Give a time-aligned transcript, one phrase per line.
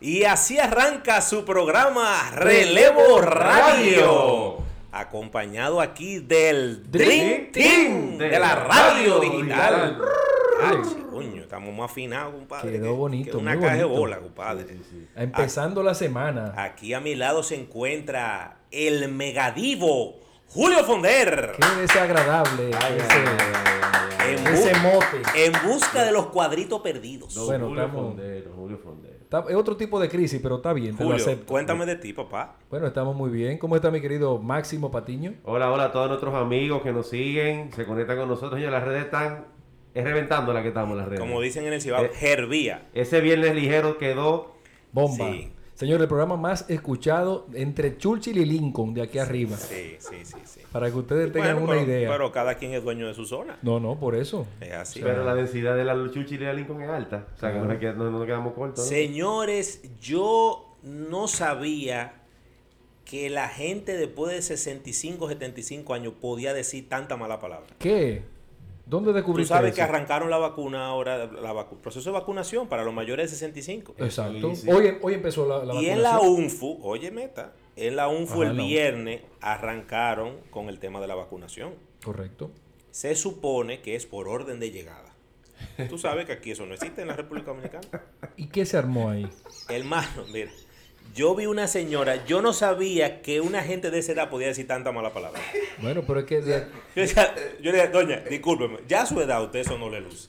[0.00, 4.58] Y así arranca su programa Relevo Radio.
[4.92, 9.98] Acompañado aquí del Dream Team de la radio digital.
[10.62, 10.76] Ay,
[11.10, 12.72] coño, estamos más afinados, compadre.
[12.72, 14.76] Quedó que- bonito, que una muy caja de bola, compadre.
[15.14, 16.54] Empezando la semana.
[16.56, 20.16] Aquí a mi lado se encuentra el megadivo
[20.48, 21.52] Julio Fonder.
[21.58, 25.22] Qué desagradable ese, En, ese mote.
[25.34, 27.34] en busca de los cuadritos perdidos.
[27.46, 29.15] Bueno, Julio estamos- Fondero, Julio Fondero.
[29.26, 31.46] Está- es otro tipo de crisis, pero está bien, te lo Julio, acepto.
[31.46, 32.54] cuéntame de ti, papá.
[32.70, 33.58] Bueno, estamos muy bien.
[33.58, 35.34] ¿Cómo está mi querido Máximo Patiño?
[35.42, 38.60] Hola, hola a todos nuestros amigos que nos siguen, se conectan con nosotros.
[38.60, 39.46] Ya las redes están,
[39.94, 41.18] es reventando la que estamos en las redes.
[41.18, 42.10] Como dicen en el Cibao, Eh.
[42.14, 42.86] Gervía.
[42.94, 44.54] Ese viernes ligero quedó
[44.92, 45.26] Bomba.
[45.32, 45.52] Sí.
[45.76, 49.56] Señor, el programa más escuchado entre Churchill y Lincoln de aquí arriba.
[49.58, 50.60] Sí, sí, sí, sí.
[50.72, 52.10] Para que ustedes tengan Bueno, una pero, idea.
[52.10, 53.58] pero cada quien es dueño de su zona.
[53.62, 54.46] No, no, por eso.
[54.60, 55.00] Es así.
[55.02, 57.26] Pero la densidad de la Chuchi y la Lincoln es alta.
[57.36, 58.84] O sea, que no, nos queda- no- no nos quedamos cortos.
[58.84, 58.88] ¿no?
[58.90, 62.14] Señores, yo no sabía
[63.04, 67.68] que la gente después de 65, 75 años podía decir tanta mala palabra.
[67.78, 68.22] ¿Qué?
[68.86, 69.76] ¿Dónde Tú descubriste sabes eso?
[69.76, 73.96] que arrancaron la vacuna ahora, la vacu- proceso de vacunación para los mayores de 65.
[73.98, 74.50] Exacto.
[74.54, 74.70] Sí, sí.
[74.70, 76.44] Hoy, hoy empezó la, la y en la vacunación.
[76.44, 81.14] UNFU, oye meta, en la UNFU Ajá, el viernes arrancaron con el tema de la
[81.16, 81.74] vacunación.
[82.04, 82.50] Correcto.
[82.92, 85.12] Se supone que es por orden de llegada.
[85.88, 87.86] Tú sabes que aquí eso no existe en la República Dominicana.
[88.36, 89.26] ¿Y qué se armó ahí?
[89.68, 90.50] Hermano, mira,
[91.16, 94.68] yo vi una señora, yo no sabía que una gente de esa edad podía decir
[94.68, 95.40] tanta mala palabra.
[95.82, 99.20] Bueno, pero es que de- Yo decía, yo le dije, doña, discúlpeme, ya a su
[99.20, 100.28] edad usted eso no le luce.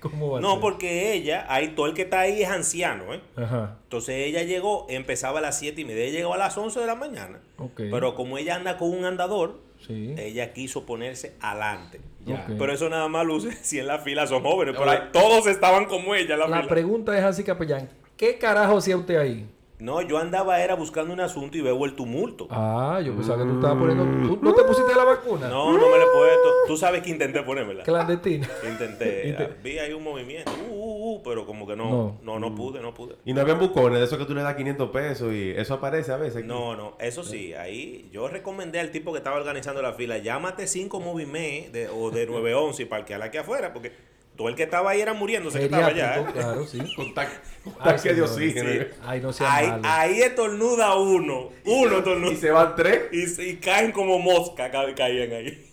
[0.00, 0.60] ¿cómo va a No, ser?
[0.60, 3.20] porque ella, ahí todo el que está ahí es anciano, ¿eh?
[3.36, 3.78] Ajá.
[3.82, 6.86] Entonces ella llegó, empezaba a las 7 y media, ella llegó a las 11 de
[6.86, 7.40] la mañana.
[7.58, 7.80] Ok.
[7.90, 10.14] Pero como ella anda con un andador, Sí.
[10.18, 12.00] ella quiso ponerse adelante.
[12.24, 12.46] Ya.
[12.58, 14.74] Pero eso nada más luce si en la fila son jóvenes.
[14.78, 16.68] Pero ahí todos estaban como ella en la, La fila.
[16.68, 17.88] pregunta es así, capellán.
[18.18, 19.48] ¿Qué carajo hacía usted ahí?
[19.78, 22.48] No, yo andaba era buscando un asunto y veo el tumulto.
[22.50, 24.02] Ah, yo pensaba que tú estabas poniendo...
[24.28, 25.46] ¿Tú no te pusiste la vacuna?
[25.48, 26.48] No, no me le he puesto.
[26.66, 27.84] Tú sabes que intenté ponérmela.
[27.84, 28.48] Clandestina.
[28.68, 29.28] Intenté.
[29.28, 30.50] Inte- ah, Vi ahí un movimiento.
[30.68, 31.88] Uh, uh, uh, pero como que no.
[31.90, 32.18] No.
[32.24, 33.14] No, no, pude, no pude.
[33.24, 36.10] Y no habían bucones de eso que tú le das 500 pesos y eso aparece
[36.10, 36.38] a veces.
[36.38, 36.48] aquí.
[36.48, 40.66] No, no, eso sí, ahí yo recomendé al tipo que estaba organizando la fila, llámate
[40.66, 43.92] 5 Movime de, o de 911 y parqueala aquí afuera, porque
[44.38, 46.20] todo el que estaba ahí era muriéndose que estaba allá.
[46.20, 46.24] ¿eh?
[46.32, 46.78] claro, sí.
[46.96, 47.26] Con, Ay,
[47.84, 48.70] tanque de oxígeno.
[48.70, 48.78] sí.
[49.04, 49.82] Ay, no sea Ahí, malo.
[49.84, 52.36] ahí estornuda uno, uno Y estornuda.
[52.36, 53.02] se van tres.
[53.12, 55.64] Y, y caen como mosca, ca- caían ahí.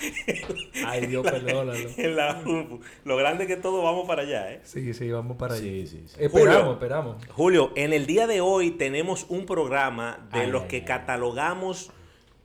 [0.86, 1.74] Ay, Dios, perdónalo.
[1.96, 2.80] En la UFU.
[3.04, 4.60] Lo grande que todo vamos para allá, ¿eh?
[4.64, 5.62] Sí, sí, vamos para allá.
[5.62, 6.16] Sí, sí, sí.
[6.18, 6.72] Esperamos, Julio.
[6.72, 7.26] esperamos.
[7.30, 10.84] Julio, en el día de hoy tenemos un programa de Ay, los ay, que ay.
[10.84, 11.90] catalogamos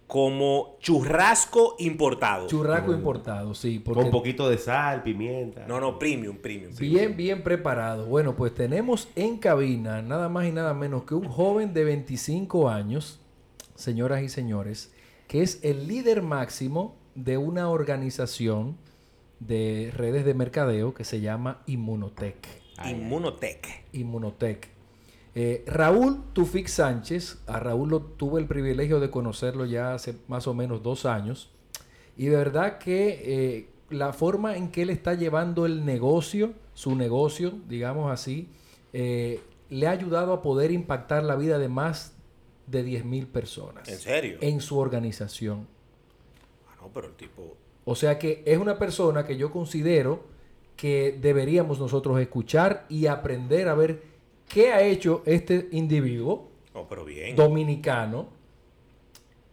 [0.10, 2.48] como churrasco importado.
[2.48, 3.78] Churraco importado, sí.
[3.78, 5.68] Porque Con un poquito de sal, pimienta.
[5.68, 6.74] no, no, premium, premium.
[6.74, 6.96] premium.
[6.98, 8.08] Bien, bien preparado.
[8.08, 12.70] Bueno, pues tenemos en cabina nada más y nada menos que un joven de 25
[12.70, 13.20] años,
[13.76, 14.92] señoras y señores,
[15.28, 18.78] que es el líder máximo de una organización
[19.40, 22.48] de redes de mercadeo que se llama Inmunotech.
[22.84, 23.86] Inmunotech.
[23.94, 24.70] Inmunotech.
[25.42, 30.48] Eh, Raúl Tufik Sánchez, a Raúl lo tuve el privilegio de conocerlo ya hace más
[30.48, 31.50] o menos dos años.
[32.18, 36.94] Y de verdad que eh, la forma en que él está llevando el negocio, su
[36.94, 38.50] negocio, digamos así,
[38.92, 39.40] eh,
[39.70, 42.18] le ha ayudado a poder impactar la vida de más
[42.68, 44.40] de 10 mil personas ¿En serio?
[44.42, 45.68] en su organización.
[46.68, 47.56] Ah, no, pero el tipo.
[47.86, 50.22] O sea que es una persona que yo considero
[50.76, 54.19] que deberíamos nosotros escuchar y aprender a ver
[54.50, 56.50] qué ha hecho este individuo
[56.90, 57.36] pero bien.
[57.36, 58.30] dominicano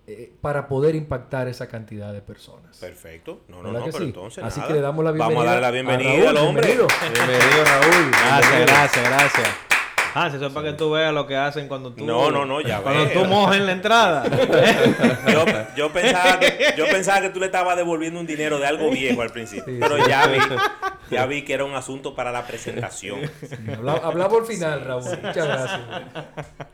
[0.07, 2.77] eh, para poder impactar esa cantidad de personas.
[2.79, 3.41] Perfecto.
[3.49, 4.09] No, no, ¿Verdad no, que pero sí?
[4.11, 4.45] entonces.
[4.45, 4.69] Así nada.
[4.69, 5.41] que le damos la bienvenida.
[5.41, 6.67] Vamos a darle la a bienvenida Raúl, al hombre.
[6.67, 6.89] bienvenido.
[7.13, 8.11] Bienvenido, Raúl.
[8.11, 8.67] Gracias, Bienvenido.
[8.67, 9.76] gracias, gracias.
[10.19, 12.07] Ah, si eso es para que tú veas lo que hacen cuando tú.
[12.07, 14.25] No, no, no, ya Cuando tú mojas en la entrada.
[15.31, 15.45] Yo,
[15.77, 19.21] yo pensaba que, yo pensaba que tú le estabas devolviendo un dinero de algo viejo
[19.21, 19.75] al principio.
[19.75, 20.05] Sí, pero sí.
[20.09, 20.39] ya vi,
[21.11, 23.31] ya vi que era un asunto para la presentación.
[23.77, 25.05] Habla, habla por final, Raúl.
[25.05, 25.81] Muchas gracias.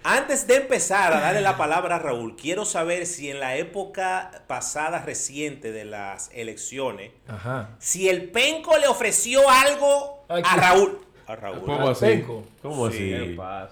[0.04, 4.30] Antes de empezar a darle la palabra a Raúl, quiero saber si en la época
[4.46, 7.70] pasada reciente de las elecciones, Ajá.
[7.80, 10.60] si el Penco le ofreció algo Ay, a ¿qué?
[10.60, 10.98] Raúl.
[11.26, 11.60] A Raúl.
[11.64, 12.24] ¿Cómo así?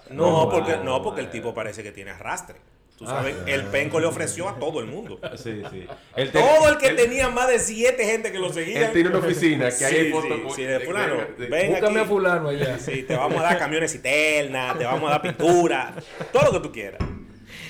[0.09, 2.55] No, porque, no, porque el tipo parece que tiene arrastre.
[2.97, 3.15] Tú Ah.
[3.17, 5.19] sabes, el Penco le ofreció a todo el mundo.
[5.35, 5.87] Sí, sí.
[6.15, 8.85] Él te- Todo el que tenía más de siete gente que lo seguía.
[8.87, 11.15] Él tiene una oficina que hay Sí, fotos sí, sí, de fulano.
[11.37, 12.05] de- Ven Búscame aquí.
[12.05, 12.77] a fulano allá.
[12.77, 15.95] Sí, te vamos a dar camiones citernas, te vamos a dar pintura,
[16.31, 17.01] todo lo que tú quieras.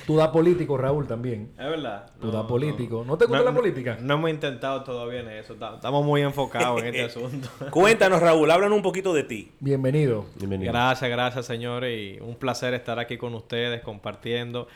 [0.08, 1.52] Tú das político, Raúl, también.
[1.58, 2.12] Es verdad.
[2.20, 3.04] Tú das político.
[3.06, 3.98] ¿No te gusta la política?
[4.02, 5.56] No, hemos intentado todavía en eso.
[5.56, 7.48] Ta- Estamos muy enfocados en este asunto.
[7.72, 9.52] Cuéntanos, Raúl, háblanos un poquito de ti.
[9.60, 10.26] Bienvenido.
[10.36, 10.72] Bienvenido.
[10.72, 12.18] Gracias, gracias, señores.
[12.18, 14.68] Y un placer estar aquí con ustedes compartiendo.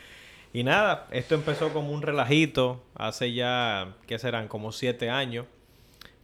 [0.52, 4.48] Y nada, esto empezó como un relajito hace ya, ¿qué serán?
[4.48, 5.46] Como siete años.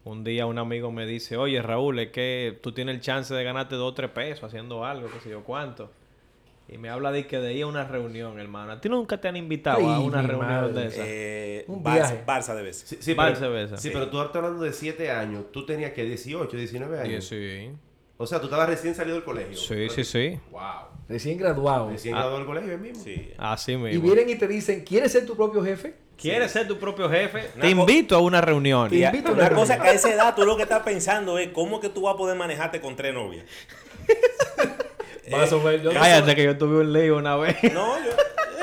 [0.04, 3.44] Un día un amigo me dice, oye Raúl, es que tú tienes el chance de
[3.44, 5.90] ganarte dos o tres pesos haciendo algo, qué sé yo cuánto.
[6.72, 8.72] Y me habla de que de ir a una reunión, hermano.
[8.72, 10.72] ¿A ti nunca te han invitado a una reunión madre.
[10.72, 11.04] de esas?
[11.06, 12.22] Eh, Un Barça, viaje.
[12.26, 12.88] Barça de veces.
[12.88, 13.76] Sí, sí, Vale, pero, cerveza.
[13.76, 13.90] sí, Sí.
[13.94, 15.52] pero tú estás hablando de 7 años.
[15.52, 17.24] Tú tenías que 18, 19 Sí, años.
[17.26, 17.70] sí.
[18.16, 19.56] O sea, tú estabas recién salido del colegio.
[19.56, 20.38] Sí, sí, sí.
[20.50, 20.60] Wow.
[21.08, 21.90] Recién graduado.
[21.90, 22.18] Recién Ah.
[22.18, 23.02] graduado del colegio mismo.
[23.04, 23.32] Sí.
[23.36, 24.02] Así Y mismo.
[24.02, 25.94] vienen y te dicen, ¿quieres ser tu propio jefe?
[26.16, 27.48] ¿Quieres ser tu propio jefe?
[27.60, 28.88] Te invito a una reunión.
[28.88, 29.82] Te Y a- invito a una una cosa reunión.
[29.82, 32.16] que a esa edad tú lo que estás pensando es cómo que tú vas a
[32.16, 33.44] poder manejarte con tres novias.
[35.32, 35.82] Más o menos.
[35.82, 37.56] yo- Cállate que yo tuve un lío una vez.
[37.72, 38.10] No, yo,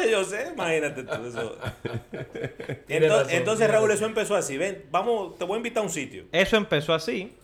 [0.01, 1.57] eh, yo sé, imagínate tú eso.
[2.87, 4.57] Entonces, razón, entonces, Raúl, eso empezó así.
[4.57, 6.25] Ven, vamos, te voy a invitar a un sitio.
[6.31, 7.35] Eso empezó así.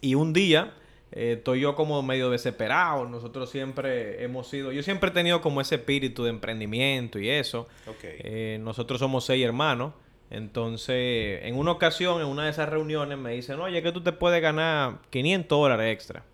[0.00, 0.72] Y un día
[1.12, 3.06] eh, estoy yo como medio desesperado.
[3.08, 4.72] Nosotros siempre hemos sido...
[4.72, 7.68] Yo siempre he tenido como ese espíritu de emprendimiento y eso.
[8.02, 9.92] Eh, nosotros somos seis hermanos.
[10.30, 14.12] Entonces, en una ocasión, en una de esas reuniones, me dicen, oye, que tú te
[14.12, 16.24] puedes ganar 500 dólares extra.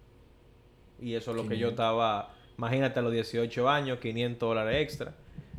[1.01, 2.35] Y eso es lo que yo estaba...
[2.57, 5.15] Imagínate a los 18 años, 500 dólares extra.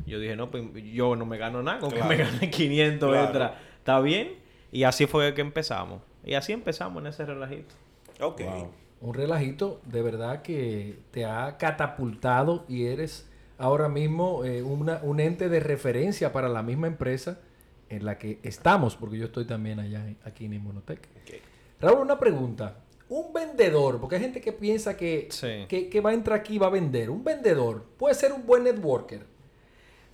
[0.06, 2.08] Yo dije, no, pues yo no me gano nada con Claro.
[2.10, 3.24] que me gane 500 Claro.
[3.24, 3.58] extra.
[3.78, 4.34] ¿Está bien?
[4.72, 6.02] Y así fue que empezamos.
[6.24, 7.74] Y así empezamos en ese relajito.
[8.20, 8.42] Ok.
[8.42, 8.70] Wow.
[9.00, 15.20] Un relajito de verdad que te ha catapultado y eres ahora mismo eh, una- un
[15.20, 17.40] ente de referencia para la misma empresa
[17.88, 21.00] en la que estamos, porque yo estoy también allá en- aquí en Inmunotech.
[21.22, 21.34] Ok.
[21.80, 22.76] Raúl, una pregunta.
[23.10, 25.66] Un vendedor, porque hay gente que piensa que, Sí.
[25.68, 27.10] que, que va a entrar aquí y va a vender.
[27.10, 29.26] Un vendedor puede ser un buen networker.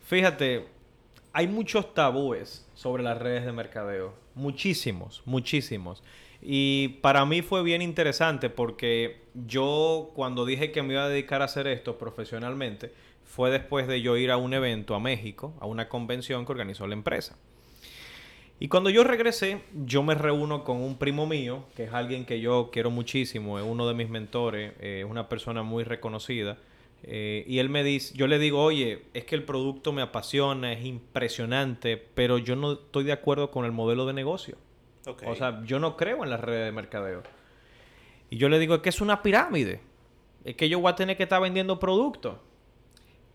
[0.00, 0.66] Fíjate,
[1.32, 4.14] hay muchos tabúes sobre las redes de mercadeo.
[4.34, 6.02] Muchísimos, muchísimos.
[6.40, 11.42] Y para mí fue bien interesante porque yo cuando dije que me iba a dedicar
[11.42, 12.92] a hacer esto profesionalmente,
[13.24, 16.86] fue después de yo ir a un evento a México, a una convención que organizó
[16.86, 17.36] la empresa.
[18.58, 22.40] Y cuando yo regresé, yo me reúno con un primo mío, que es alguien que
[22.40, 26.58] yo quiero muchísimo, es uno de mis mentores, eh, es una persona muy reconocida.
[27.02, 30.72] eh, y él me dice, yo le digo, oye, es que el producto me apasiona,
[30.72, 34.56] es impresionante, pero yo no estoy de acuerdo con el modelo de negocio.
[35.06, 35.22] Ok.
[35.26, 37.22] O sea, yo no creo en las redes de mercadeo.
[38.30, 39.80] Y yo le digo, es que es una pirámide.
[40.44, 42.38] Es que yo voy a tener que estar vendiendo productos.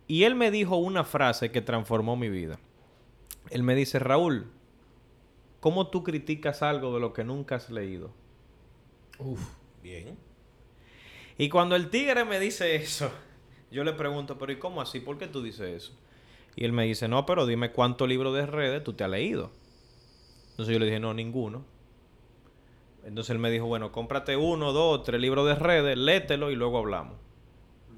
[0.08, 2.60] Y él me dijo una frase que transformó mi vida.
[3.52, 4.48] Él me dice, Raúl,
[5.62, 8.12] ¿cómo tú criticas algo de lo que nunca has leído?
[9.18, 9.40] Uf.
[9.82, 10.18] Bien.
[11.38, 13.10] Y cuando el tigre me dice eso,
[13.72, 15.00] yo le pregunto, pero ¿y cómo así?
[15.00, 15.94] ¿Por qué tú dices eso?
[16.58, 19.52] Y él me dice, no, pero dime cuántos libros de redes tú te has leído.
[20.52, 21.64] Entonces yo le dije, no, ninguno.
[23.06, 26.78] Entonces él me dijo, bueno, cómprate uno, dos, tres libros de redes, lételo y luego
[26.78, 27.16] hablamos.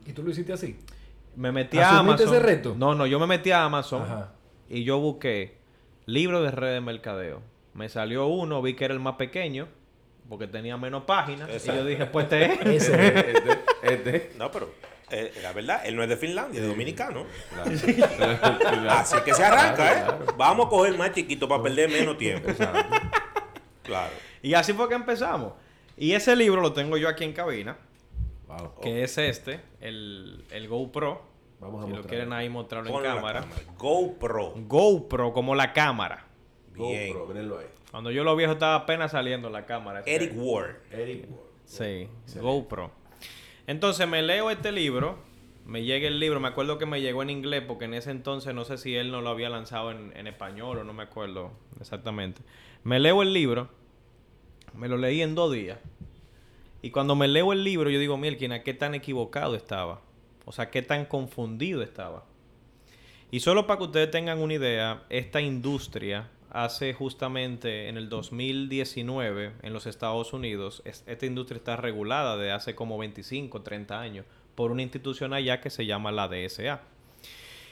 [0.06, 0.78] ¿Y tú lo hiciste así?
[1.36, 2.36] Me metí a ¿Asumiste Amazon.
[2.36, 2.76] ese reto?
[2.78, 4.34] No, no, yo me metí a Amazon Ajá.
[4.70, 5.58] y yo busqué
[6.06, 7.42] libros de redes de mercadeo.
[7.74, 9.68] Me salió uno, vi que era el más pequeño,
[10.30, 11.50] porque tenía menos páginas.
[11.64, 12.60] Y yo dije, pues este es.
[12.90, 13.08] Ese.
[13.84, 14.32] Este, este.
[14.38, 14.70] No, pero
[15.10, 17.26] eh, la verdad, él no es de Finlandia, es dominicano.
[17.50, 17.72] Claro.
[18.90, 20.16] Así que se arranca, Claro, ¿eh?
[20.18, 20.34] claro.
[20.38, 22.50] Vamos a coger más chiquito para perder menos tiempo.
[22.50, 22.96] Exacto.
[23.84, 24.12] Claro.
[24.42, 25.54] Y así fue que empezamos.
[25.98, 27.78] Y ese libro lo tengo yo aquí en cabina,
[28.48, 28.80] Wow.
[28.82, 31.22] que es este, el, el GoPro.
[31.60, 33.42] Vamos a si lo quieren ahí mostrarlo en cámara.
[33.42, 33.62] cámara.
[33.78, 34.54] GoPro.
[34.56, 36.26] GoPro como la cámara.
[36.74, 37.14] Bien.
[37.14, 37.68] GoPro, mírenlo ahí.
[37.92, 40.04] Cuando yo lo viejo estaba apenas saliendo la cámara.
[40.06, 40.76] Eric Ward.
[40.92, 41.44] Eric Ward.
[41.66, 42.08] Sí,
[42.40, 42.92] GoPro.
[43.68, 45.18] Entonces me leo este libro,
[45.66, 48.54] me llega el libro, me acuerdo que me llegó en inglés porque en ese entonces
[48.54, 51.52] no sé si él no lo había lanzado en, en español o no me acuerdo
[51.80, 52.42] exactamente.
[52.84, 53.70] Me leo el libro,
[54.74, 55.80] me lo leí en dos días.
[56.82, 60.02] Y cuando me leo el libro yo digo, Mielkina, qué tan equivocado estaba.
[60.46, 62.26] O sea, qué tan confundido estaba.
[63.32, 69.52] Y solo para que ustedes tengan una idea, esta industria hace justamente en el 2019
[69.62, 74.26] en los Estados Unidos, es- esta industria está regulada de hace como 25, 30 años
[74.56, 76.82] por una institución allá que se llama la DSA.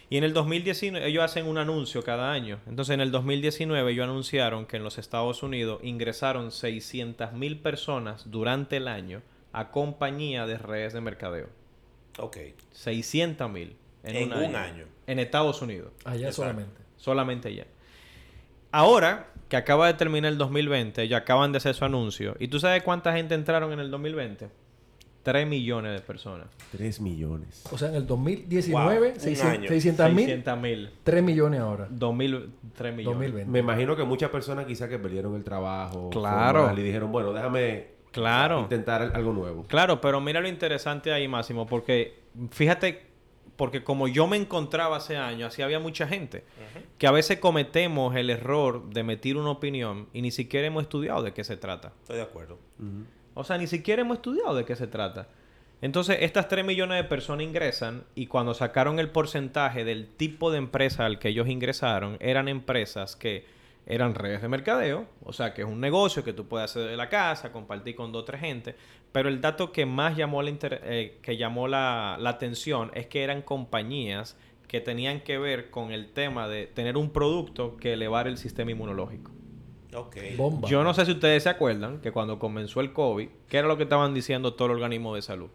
[0.09, 2.59] Y en el 2019 ellos hacen un anuncio cada año.
[2.67, 8.29] Entonces en el 2019 ellos anunciaron que en los Estados Unidos ingresaron 600 mil personas
[8.29, 9.21] durante el año
[9.53, 11.47] a compañía de redes de mercadeo.
[12.17, 12.37] Ok.
[12.71, 14.85] 600 mil En un año.
[15.07, 15.91] En Estados Unidos.
[16.03, 16.35] Allá Exacto.
[16.41, 16.81] solamente.
[16.97, 17.65] Solamente ya.
[18.71, 22.35] Ahora, que acaba de terminar el 2020, ya acaban de hacer su anuncio.
[22.39, 24.49] ¿Y tú sabes cuánta gente entraron en el 2020?
[25.23, 26.47] 3 millones de personas.
[26.71, 27.63] 3 millones.
[27.71, 29.67] O sea, en el 2019, Wow, un 600 año.
[29.69, 30.89] 600 mil, 600 mil.
[31.03, 31.87] 3 millones ahora.
[31.91, 33.17] 2000, 3 millones.
[33.19, 33.51] 2020.
[33.51, 36.09] Me imagino que muchas personas quizás que perdieron el trabajo.
[36.09, 36.59] Claro.
[36.61, 38.61] formal, Y dijeron, bueno, déjame Claro.
[38.61, 39.63] intentar algo nuevo.
[39.67, 42.15] Claro, pero mira lo interesante ahí, Máximo, porque
[42.49, 43.10] fíjate,
[43.61, 46.43] porque como yo me encontraba hace años, así había mucha gente,
[46.97, 51.21] que a veces cometemos el error de meter una opinión y ni siquiera hemos estudiado
[51.21, 51.93] de qué se trata.
[52.01, 52.57] Estoy de acuerdo.
[53.35, 55.27] O sea, ni siquiera hemos estudiado de qué se trata.
[55.79, 60.57] Entonces, estas 3 millones de personas ingresan y cuando sacaron el porcentaje del tipo de
[60.57, 63.45] empresa al que ellos ingresaron, eran empresas que
[63.85, 66.97] eran redes de mercadeo, o sea, que es un negocio que tú puedes hacer de
[66.97, 68.75] la casa, compartir con dos o tres gente,
[69.11, 73.07] pero el dato que más llamó la, inter- eh, que llamó la, la atención es
[73.07, 77.93] que eran compañías que tenían que ver con el tema de tener un producto que
[77.93, 79.31] elevar el sistema inmunológico.
[79.93, 80.15] Ok.
[80.37, 80.69] Bomba.
[80.69, 83.75] Yo no sé si ustedes se acuerdan que cuando comenzó el COVID, ¿qué era lo
[83.75, 85.49] que estaban diciendo todo el organismo de salud?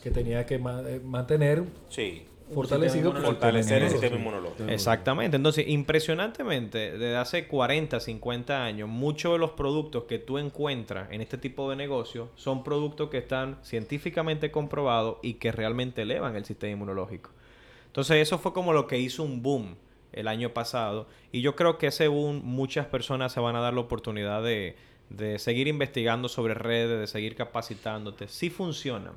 [0.00, 2.26] Que tenía que ma- eh, mantener Sí.
[2.52, 4.68] Fortalecido por Fortalecer el sistema inmunológico.
[4.68, 5.36] Exactamente.
[5.36, 11.20] Entonces, impresionantemente, desde hace 40, 50 años, muchos de los productos que tú encuentras en
[11.20, 16.44] este tipo de negocio son productos que están científicamente comprobados y que realmente elevan el
[16.44, 17.30] sistema inmunológico.
[17.86, 19.76] Entonces, eso fue como lo que hizo un boom
[20.12, 21.06] el año pasado.
[21.32, 24.76] Y yo creo que ese boom, muchas personas se van a dar la oportunidad de,
[25.10, 28.28] de seguir investigando sobre redes, de seguir capacitándote.
[28.28, 29.14] Sí funcionan.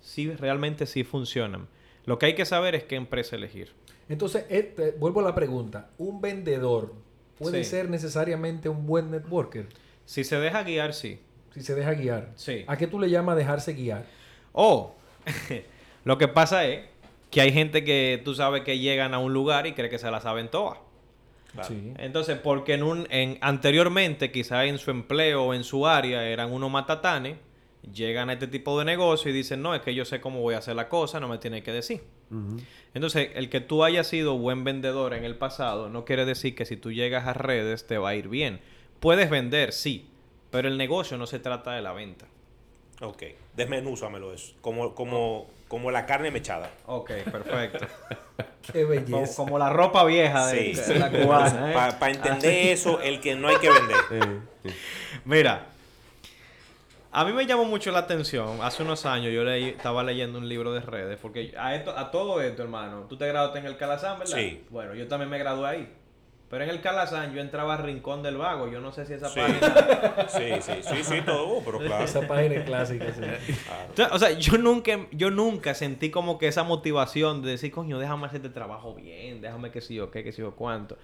[0.00, 1.68] Sí, realmente sí funcionan.
[2.06, 3.72] Lo que hay que saber es qué empresa elegir.
[4.08, 5.90] Entonces, este, vuelvo a la pregunta.
[5.98, 6.94] ¿Un vendedor
[7.38, 7.70] puede Sí.
[7.70, 9.66] ser necesariamente un buen networker?
[10.04, 11.20] Si se deja guiar, sí.
[11.52, 12.30] Si se deja guiar.
[12.36, 12.64] Sí.
[12.68, 14.04] ¿A qué tú le llamas dejarse guiar?
[14.52, 14.94] O
[16.04, 16.84] lo que pasa es
[17.30, 20.10] que hay gente que tú sabes que llegan a un lugar y cree que se
[20.10, 20.78] la saben todas.
[21.52, 21.68] Claro.
[21.68, 21.92] Sí.
[21.98, 26.52] Entonces, porque en un, en, anteriormente, quizás en su empleo o en su área eran
[26.52, 27.36] unos matatanes,
[27.92, 30.54] llegan a este tipo de negocio y dicen, no, es que yo sé cómo voy
[30.54, 32.02] a hacer la cosa, no me tiene que decir.
[32.94, 36.64] Entonces, el que tú hayas sido buen vendedor en el pasado no quiere decir que
[36.64, 38.60] si tú llegas a redes te va a ir bien.
[39.00, 40.08] Puedes vender, sí,
[40.50, 42.26] pero el negocio no se trata de la venta.
[43.00, 43.22] Ok.
[43.54, 44.54] Desmenúzamelo eso.
[44.60, 46.70] Como, como, como la carne mechada.
[46.86, 47.86] Ok, perfecto.
[48.72, 49.36] Qué como, belleza.
[49.36, 51.70] como la ropa vieja de, Sí, de la cubana.
[51.70, 51.96] ¿eh?
[51.98, 53.96] Para entender eso, el que no hay que vender.
[54.66, 54.70] Sí.
[55.24, 55.66] Mira,
[57.18, 58.58] a mí me llamó mucho la atención.
[58.62, 62.10] Hace unos años yo leí, estaba leyendo un libro de redes, porque a, esto, a
[62.10, 64.36] todo esto, hermano, tú te graduaste en el Calazán, ¿verdad?
[64.36, 64.64] Sí.
[64.68, 65.94] Bueno, yo también me gradué ahí.
[66.50, 68.70] Pero en el Calazán yo entraba a Rincón del Vago.
[68.70, 69.40] Yo no sé si esa Sí.
[69.40, 70.26] página...
[70.28, 72.04] Sí, sí, sí, sí, todo, pero claro.
[72.04, 73.06] Esa página es clásica.
[73.12, 73.54] sí.
[73.96, 74.14] Claro.
[74.14, 78.26] O sea, yo nunca, yo nunca sentí como que esa motivación de decir, coño, déjame
[78.26, 80.98] hacer este trabajo bien, déjame que sí o qué, que sí o cuánto.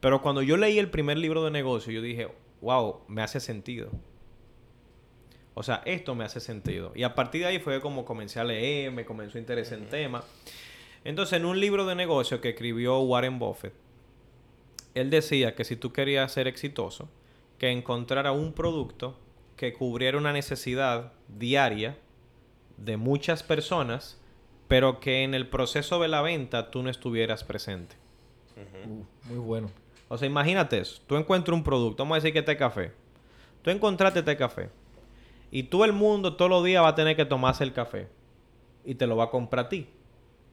[0.00, 2.28] Pero cuando yo leí el primer libro de negocio, yo dije,
[2.62, 3.90] wow, me hace sentido.
[5.60, 6.90] O sea, esto me hace sentido.
[6.94, 9.88] Y a partir de ahí fue como comencé a leer, me comenzó a interesar el
[9.88, 10.24] tema.
[11.04, 13.74] Entonces, en un libro de negocio que escribió Warren Buffett,
[14.94, 17.10] él decía que si tú querías ser exitoso,
[17.58, 19.18] que encontrara un producto
[19.56, 21.98] que cubriera una necesidad diaria
[22.78, 24.18] de muchas personas,
[24.66, 27.96] pero que en el proceso de la venta tú no estuvieras presente.
[28.56, 29.70] Uh, muy bueno.
[30.08, 31.02] O sea, imagínate eso.
[31.06, 32.92] Tú encuentras un producto, vamos a decir que este café.
[33.60, 34.70] Tú encontraste este café.
[35.50, 38.08] Y todo el mundo todos los días va a tener que tomarse el café.
[38.84, 39.88] Y te lo va a comprar a ti.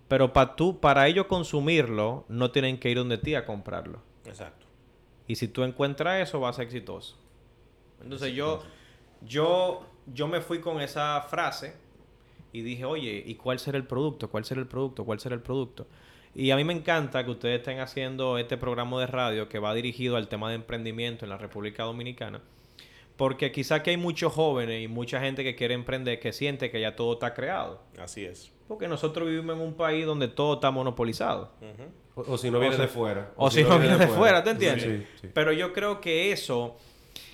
[0.08, 4.02] Pero para tú, para ellos consumirlo, no tienen que ir donde ti a comprarlo.
[4.26, 4.66] Exacto.
[5.28, 7.18] Y si tú encuentras eso, vas a ser exitoso.
[8.02, 8.64] Entonces yo,
[9.22, 11.76] yo, yo me fui con esa frase
[12.54, 14.30] y dije, oye, ¿y cuál será el producto?
[14.30, 15.04] ¿Cuál será el producto?
[15.04, 15.88] ¿Cuál será el producto?
[16.34, 19.74] Y a mí me encanta que ustedes estén haciendo este programa de radio que va
[19.74, 22.42] dirigido al tema de emprendimiento en la República Dominicana.
[23.18, 26.80] Porque quizá que hay muchos jóvenes y mucha gente que quiere emprender que siente que
[26.80, 27.82] ya todo está creado.
[27.98, 28.52] Así es.
[28.68, 31.52] Porque nosotros vivimos en un país donde todo está monopolizado.
[32.16, 33.32] O, o si no viene sea, de fuera.
[33.36, 34.84] O si no viene de fuera, ¿te entiendes?
[34.84, 35.30] Sí, sí.
[35.34, 36.78] Pero yo creo que eso,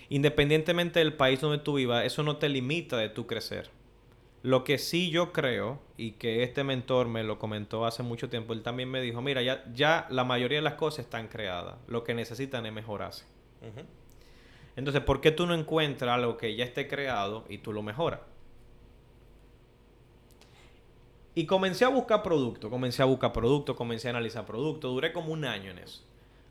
[0.10, 3.70] independientemente del país donde tú vivas, eso no te limita de tu crecer.
[4.42, 8.54] Lo que sí yo creo, y que este mentor me lo comentó hace mucho tiempo,
[8.54, 11.76] él también me dijo, mira, ya, ya la mayoría de las cosas están creadas.
[11.88, 13.26] Lo que necesitan es mejorarse.
[14.76, 18.20] Entonces, ¿por qué tú no encuentras algo que ya esté creado y tú lo mejoras?
[21.36, 25.34] Y comencé a buscar productos, comencé a buscar productos, comencé a analizar productos, duré como
[25.34, 26.04] un año en eso.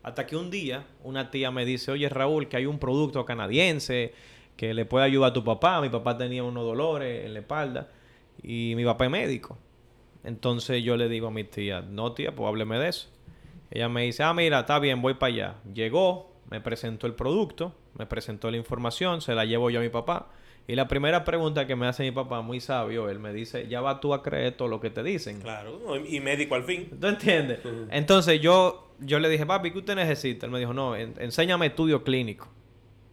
[0.03, 4.13] Hasta que un día una tía me dice, oye Raúl, que hay un producto canadiense
[4.57, 5.79] que le puede ayudar a tu papá.
[5.79, 7.89] Mi papá tenía unos dolores en la espalda
[8.41, 9.57] y mi papá es médico.
[10.25, 13.07] Entonces yo le digo a mi tía, no tía, pues hábleme de eso.
[13.71, 15.55] Ella me dice, ah, mira, está bien, voy para allá.
[15.73, 19.89] Llegó, me presentó el producto, me presentó la información, se la llevo yo a mi
[19.89, 20.29] papá.
[20.67, 23.81] Y la primera pregunta que me hace mi papá, muy sabio, él me dice, ya
[23.81, 25.41] vas tú a creer todo lo que te dicen.
[25.41, 26.91] Claro, y médico al fin.
[27.01, 27.59] ¿Tú entiendes?
[27.89, 30.45] Entonces yo, yo le dije, papi, ¿qué usted necesita?
[30.45, 32.47] Él me dijo, no, en- enséñame estudio clínico.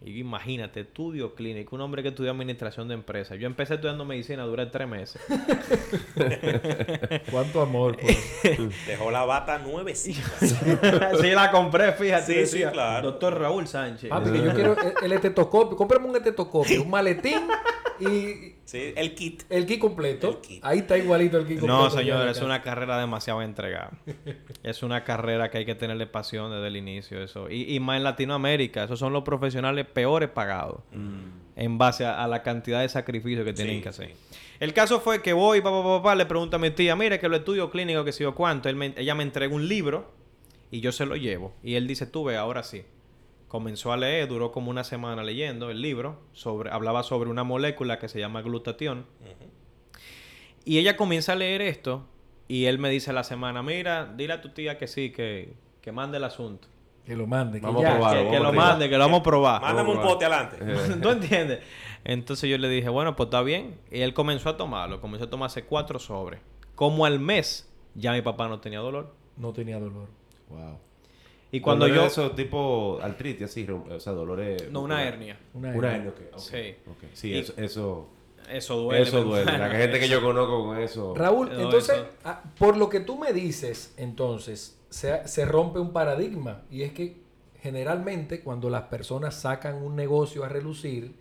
[0.03, 3.37] Y imagínate, estudio clínico, un hombre que estudió administración de empresas.
[3.37, 5.21] Yo empecé estudiando medicina, duré tres meses.
[7.31, 7.97] Cuánto amor.
[7.97, 8.09] por-
[8.87, 10.21] Dejó la bata nuevecita.
[11.21, 12.45] sí, la compré, fíjate.
[12.47, 13.11] Sí, sí, claro.
[13.11, 14.09] Doctor Raúl Sánchez.
[14.09, 15.77] Papi, que yo quiero el, el estetoscopio.
[15.77, 17.39] Cómprame un estetoscopio, un maletín
[17.99, 19.43] y Sí, el kit.
[19.49, 20.29] el kit completo.
[20.29, 20.63] El kit.
[20.63, 21.83] Ahí está igualito el kit completo.
[21.83, 23.91] No, señor, es una carrera demasiado entregada.
[24.63, 27.21] es una carrera que hay que tenerle pasión desde el inicio.
[27.21, 30.79] eso Y, y más en Latinoamérica, esos son los profesionales peores pagados
[31.57, 34.07] en base a, a la cantidad de sacrificios que tienen Sí, que hacer.
[34.09, 34.37] sí.
[34.61, 37.27] El caso fue que voy, papá, papá, papá, le pregunto a mi tía, mire que
[37.27, 38.69] lo estudio clínico, que sé yo cuánto.
[38.69, 40.11] Él me- ella me entrega un libro
[40.69, 41.53] y yo se lo llevo.
[41.63, 42.83] Y él dice, tú ve, ahora sí.
[43.51, 47.99] Comenzó a leer, duró como una semana leyendo el libro, sobre, hablaba sobre una molécula
[47.99, 49.05] que se llama glutatión.
[50.63, 52.07] Y ella comienza a leer esto
[52.47, 55.53] y él me dice a la semana, mira, dile a tu tía que sí, que,
[55.81, 56.69] que mande el asunto.
[57.05, 57.59] Que lo mande.
[57.59, 57.95] Que Vamos a ya.
[57.95, 58.23] probar.
[58.23, 59.61] que, que a lo mande, que lo vamos a probar.
[59.61, 60.57] Mándame un pote adelante.
[61.01, 61.59] ¿Tú entiendes?
[62.05, 63.81] Entonces yo le dije, bueno, pues está bien.
[63.91, 65.01] Y él comenzó a tomarlo.
[65.01, 66.39] Comenzó a tomarse cuatro sobres.
[66.75, 69.13] Como al mes, ya mi papá no tenía dolor.
[69.35, 70.07] No tenía dolor.
[70.47, 70.79] Wow.
[71.51, 72.05] Y cuando yo...
[72.05, 74.71] Eso tipo artritis, así, o sea, dolores.
[74.71, 75.37] No, una hernia.
[75.53, 76.11] Una Una hernia.
[76.33, 76.75] ok, Sí.
[77.13, 78.07] Sí, Y- eso, eso,
[78.49, 79.01] Eso duele.
[79.03, 79.57] eso duele.
[79.57, 81.13] La gente que yo conozco con eso.
[81.15, 85.79] Raúl, No, entonces, eso- ah, por lo que tú me dices, entonces, se, se rompe
[85.79, 86.61] un paradigma.
[86.71, 87.17] Y es que
[87.61, 91.13] generalmente cuando las personas sacan un negocio a relucir,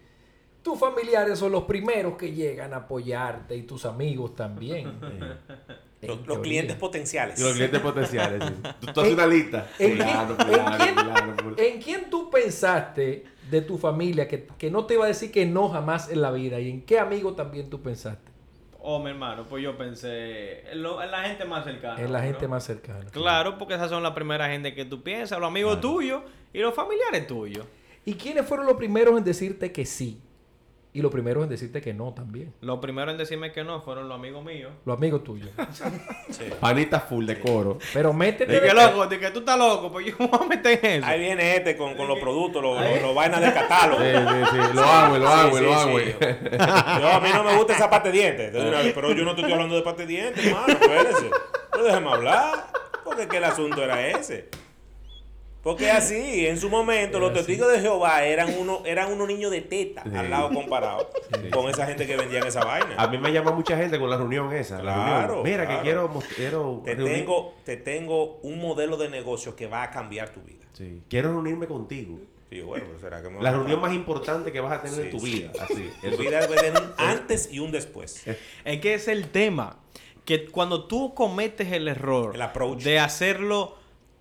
[0.62, 4.92] tus familiares son los primeros que llegan a apoyarte y tus amigos también.
[6.02, 7.38] Los, clientes potenciales.
[7.38, 8.42] Los clientes potenciales.
[8.42, 8.54] sí.
[8.80, 9.68] Tú, tú haces una lista.
[9.78, 11.56] ¿En, Fulano, quién, en fulano, quién- fulano, fulano.
[11.58, 15.44] en quién tú pensaste de tu familia que, que no te iba a decir que
[15.44, 16.58] no jamás en la vida?
[16.58, 18.30] ¿Y en qué amigo también tú pensaste?
[18.82, 22.00] Oh, mi hermano, pues yo pensé en, lo- en la gente más cercana.
[22.00, 23.04] En la gente más cercana.
[23.10, 26.22] Claro, porque esas son las primeras gente que tú piensas, los amigos tuyos
[26.54, 27.66] y los familiares tuyos.
[28.06, 30.18] ¿Y quiénes fueron los primeros en decirte que sí?
[30.92, 32.52] Y los primeros en decirte que no también.
[32.60, 34.72] Los primeros en decirme que no fueron los amigos míos.
[34.84, 35.48] Los amigos tuyos.
[36.30, 36.44] Sí.
[36.60, 37.78] Panita full de coro.
[37.92, 38.52] Pero métete.
[38.52, 40.78] De que de- loco, de que tú estás loco, pues yo me voy a meter
[40.84, 41.06] en eso.
[41.06, 44.00] Ahí viene este con, con los productos, los, los, los vainas del catálogo.
[44.00, 44.74] Sí, sí, sí.
[44.74, 45.78] Lo hago, lo hago, sí, lo sí.
[45.78, 47.00] hago.
[47.00, 48.52] Yo, a mí no me gusta esa parte de dientes.
[48.52, 50.66] de Pero yo no te estoy hablando de parte de dientes, hermano.
[50.72, 51.30] Espérese.
[51.72, 52.66] Pero déjame hablar.
[53.04, 54.48] Porque es que el asunto era ese.
[55.62, 59.60] Porque así, en su momento, los testigos de Jehová eran unos eran unos niños de
[59.60, 60.16] teta Sí.
[60.16, 61.10] al lado comparado
[61.52, 62.94] con esa gente que vendían esa vaina.
[62.96, 64.76] A mí me llama mucha gente con la reunión esa.
[64.82, 65.42] la Claro, reunión.
[65.44, 65.78] Mira, claro.
[66.18, 70.30] que quiero, Te reunir- tengo, te tengo un modelo de negocio que va a cambiar
[70.30, 70.64] tu vida.
[70.72, 71.02] Sí.
[71.10, 72.18] Quiero reunirme contigo.
[72.50, 75.02] Y bueno, pues, será que me La reunión más importante que vas a tener Sí,
[75.02, 75.30] en tu sí.
[75.32, 75.52] vida.
[75.60, 75.90] Así.
[76.00, 78.24] Tu vida debe tener un antes y un después.
[78.64, 79.76] Es que es el tema.
[80.24, 83.76] Que cuando tú cometes el error El de hacerlo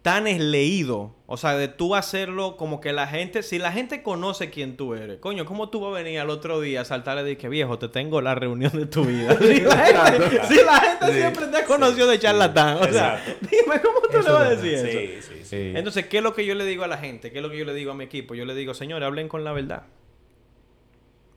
[0.10, 4.50] tan leído, o sea, de tú hacerlo como que la gente, si la gente conoce
[4.50, 7.26] quién tú eres, coño, ¿cómo tú vas a venir al otro día a saltarle y
[7.26, 9.38] decir que viejo, te tengo la reunión de tu vida?
[9.40, 11.14] Si la gente, si la gente Sí.
[11.14, 13.48] siempre te ha conocido de charlatán, o sea, Exacto.
[13.52, 14.88] dime cómo tú Eso le vas a es decir eso.
[14.88, 15.46] Sí, sí, sí.
[15.46, 15.74] Sí.
[15.76, 17.32] Entonces, ¿qué es lo que yo le digo a la gente?
[17.32, 18.34] ¿Qué es lo que yo le digo a mi equipo?
[18.34, 19.84] Yo le digo, señores, hablen con la verdad.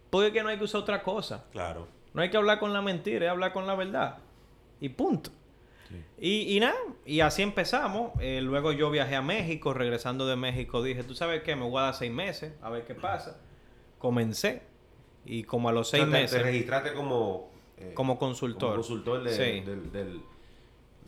[0.08, 1.44] Porque es que no hay que usar otra cosa.
[1.52, 1.88] Claro.
[2.14, 4.16] No hay que hablar con la mentira, es hablar con la verdad.
[4.80, 5.30] Y punto.
[6.18, 6.74] Y, y nada,
[7.06, 8.12] y así empezamos.
[8.20, 11.56] Eh, luego yo viajé a México, regresando de México dije, ¿tú sabes qué?
[11.56, 13.38] Me voy a dar seis meses, a ver qué pasa.
[13.98, 14.62] Comencé.
[15.24, 17.50] Y como a los O sea, seis te- meses, Te registraste como...
[17.78, 18.70] eh, como consultor.
[18.70, 19.60] Como consultor de- Sí.
[19.66, 20.20] del, del,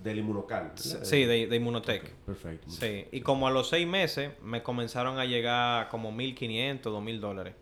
[0.03, 0.73] del Inmunocal.
[0.77, 1.05] ¿verdad?
[1.05, 2.11] Sí, de, de Inmunotech.
[2.27, 2.71] Perfecto.
[2.71, 7.55] Sí, y como a los seis meses me comenzaron a llegar como 1.500, 2.000 dólares.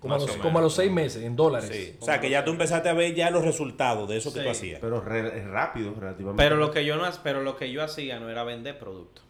[0.00, 1.70] Como, a los, o como a los seis meses, en dólares.
[1.72, 1.96] Sí.
[2.00, 4.48] O sea, que ya tú empezaste a ver ya los resultados de eso que tú
[4.48, 4.78] hacías.
[4.80, 6.42] Pero re- es rápido, relativamente.
[6.42, 9.24] Pero lo que yo no pero lo que yo hacía no era vender productos.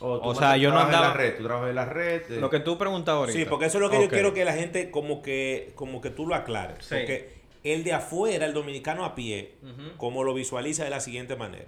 [0.00, 1.36] O, tú o sea, yo no trabajas en andaba- la red.
[1.36, 2.22] Tú trabajas en la red.
[2.32, 3.38] eh, Lo que tú preguntas ahorita.
[3.38, 6.10] Sí, porque eso es lo que yo quiero que la gente como que como que
[6.10, 6.84] tú lo aclares.
[6.84, 6.94] Sí.
[6.96, 9.54] Porque el de afuera, el dominicano a pie,
[9.96, 11.66] como lo visualiza de la siguiente manera.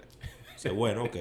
[0.55, 1.15] Dice, bueno, ok.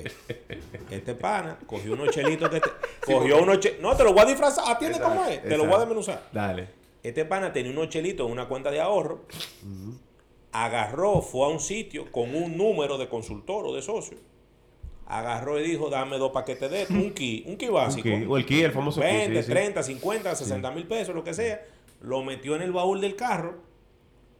[0.90, 2.68] Este pana cogió unos chelitos que te,
[3.04, 4.64] cogió unos No, te lo voy a disfrazar.
[4.68, 5.42] Atiende Exacto, cómo es.
[5.42, 6.22] Te lo voy a desmenuzar.
[6.32, 6.79] Dale.
[7.02, 9.24] Este pana tenía unos chelitos en una cuenta de ahorro.
[10.52, 14.18] Agarró, fue a un sitio con un número de consultor o de socio.
[15.06, 18.08] Agarró y dijo, dame dos paquetes de esto, un ki, un ki básico.
[18.28, 19.50] o el ki, el famoso ki, 20, sí, sí.
[19.52, 21.64] 30, 50, 60 mil pesos, lo que sea.
[22.00, 23.69] Lo metió en el baúl del carro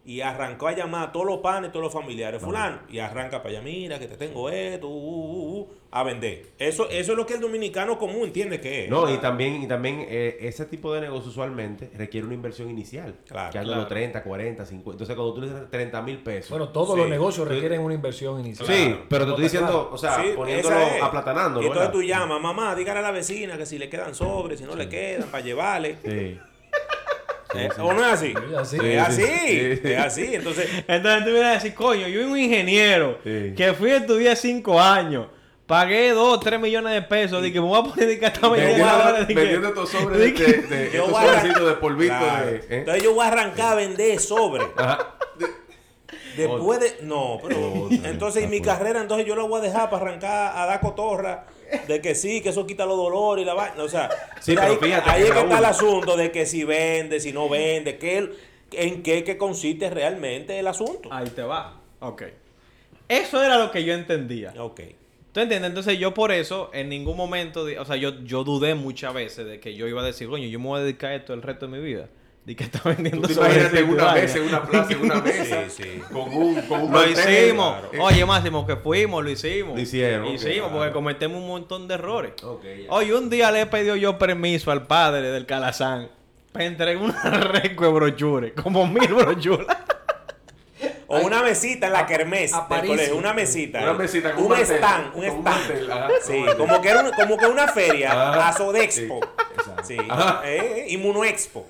[0.04, 3.50] y arrancó a llamar a todos los panes, todos los familiares, fulano, y arranca para
[3.50, 6.46] allá, mira que te tengo esto, uh, uh, uh, a vender.
[6.58, 8.90] Eso, eso es lo que el dominicano común entiende que es.
[8.90, 13.14] No, y también, y también eh, ese tipo de negocio usualmente requiere una inversión inicial.
[13.28, 13.80] Claro, que claro.
[13.82, 14.90] los 30, 40, 50.
[14.92, 16.50] Entonces, cuando tú le dices 30 mil pesos.
[16.50, 16.96] Bueno, todos Sí.
[17.00, 18.66] los negocios requieren una inversión inicial.
[18.68, 19.04] sí, claro.
[19.08, 21.02] pero te estoy diciendo, o sea, Sí, poniéndolo, es.
[21.02, 21.62] aplatanando.
[21.62, 24.64] Y entonces tú llamas, mamá, dígale a la vecina que si le quedan sobres, si
[24.64, 25.96] no le quedan, para llevarle.
[26.04, 26.38] Sí.
[27.54, 28.32] Eh, ¿O no es así?
[28.34, 28.76] Sí, así.
[28.76, 29.80] Es Sí, así, sí.
[29.92, 30.34] es así.
[30.34, 33.54] Entonces, Entonces tú vienes a decir, coño, yo soy un ingeniero Sí.
[33.56, 35.26] que fui a estudiar cinco años,
[35.66, 39.68] pagué dos, tres millones de pesos, que me voy a poner de que hasta vendiendo
[39.68, 42.46] estos sobres de de, de, yo estos voy a- sobrecitos de polvito claro.
[42.46, 42.56] de.
[42.56, 42.62] ¿eh?
[42.70, 44.64] Entonces yo voy a arrancar a vender sobre.
[44.76, 45.14] Ajá.
[46.36, 46.98] Después de.
[47.02, 47.84] No, pero.
[47.84, 50.80] Otra, Entonces, y mi carrera, entonces yo la voy a dejar para arrancar a dar
[50.80, 51.44] cotorra.
[51.88, 53.82] De que sí, que eso quita los dolores y la vaina.
[53.82, 54.08] O sea,
[54.40, 57.48] Sí, ahí, fíjate ahí es que está el asunto de que si vende, si no
[57.48, 58.36] vende, que el-
[58.72, 61.08] en qué que consiste realmente el asunto.
[61.12, 61.80] Ahí te va.
[62.00, 62.22] Ok.
[63.08, 64.54] Eso era lo que yo entendía.
[64.58, 64.80] Ok.
[65.32, 65.68] ¿Tú entiendes?
[65.68, 69.60] Entonces yo por eso en ningún momento, o sea, yo, yo dudé muchas veces de
[69.60, 71.66] que yo iba a decir, coño, yo me voy a dedicar a esto el resto
[71.68, 72.08] de mi vida.
[72.50, 73.48] De que está vendiendo Tú y una
[74.12, 75.62] mesa, en una plaza, en una mesa.
[75.68, 76.02] Sí, sí.
[76.12, 77.44] Con un, con un Lo mantel.
[77.44, 77.76] hicimos.
[77.90, 78.04] Claro.
[78.06, 79.76] Oye, Máximo, que fuimos, lo hicimos.
[79.76, 80.92] Lo hicieron, ok, Hicimos porque claro.
[80.94, 82.32] cometemos un montón de errores.
[82.42, 82.90] Ok, ya.
[82.92, 86.08] Oye, un día le he pedido yo permiso al padre del Calazán
[86.50, 89.76] para entregar una reco de brochures, como mil brochuras.
[91.06, 93.80] O una mesita en la kermés del colegio, una mesita.
[93.80, 93.94] Una eh.
[93.94, 96.12] mesita con un un mantel, stand, un stand.
[96.22, 99.20] sí, como que, era un- como que una feria, a Sodexpo.
[99.20, 99.82] Sí, exacto.
[99.84, 99.96] Sí,
[100.46, 101.68] eh, Inmunoexpo.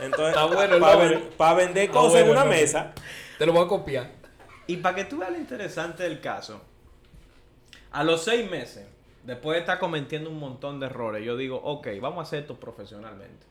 [0.00, 2.60] Entonces, Está bueno el para vender cosas bueno en una nombre.
[2.60, 2.92] mesa.
[3.38, 4.10] Te lo voy a copiar.
[4.66, 6.60] Y para que tú veas lo interesante del caso,
[7.92, 8.86] a los seis meses,
[9.24, 12.56] después de estar cometiendo un montón de errores, yo digo, ok, vamos a hacer esto
[12.58, 13.46] profesionalmente.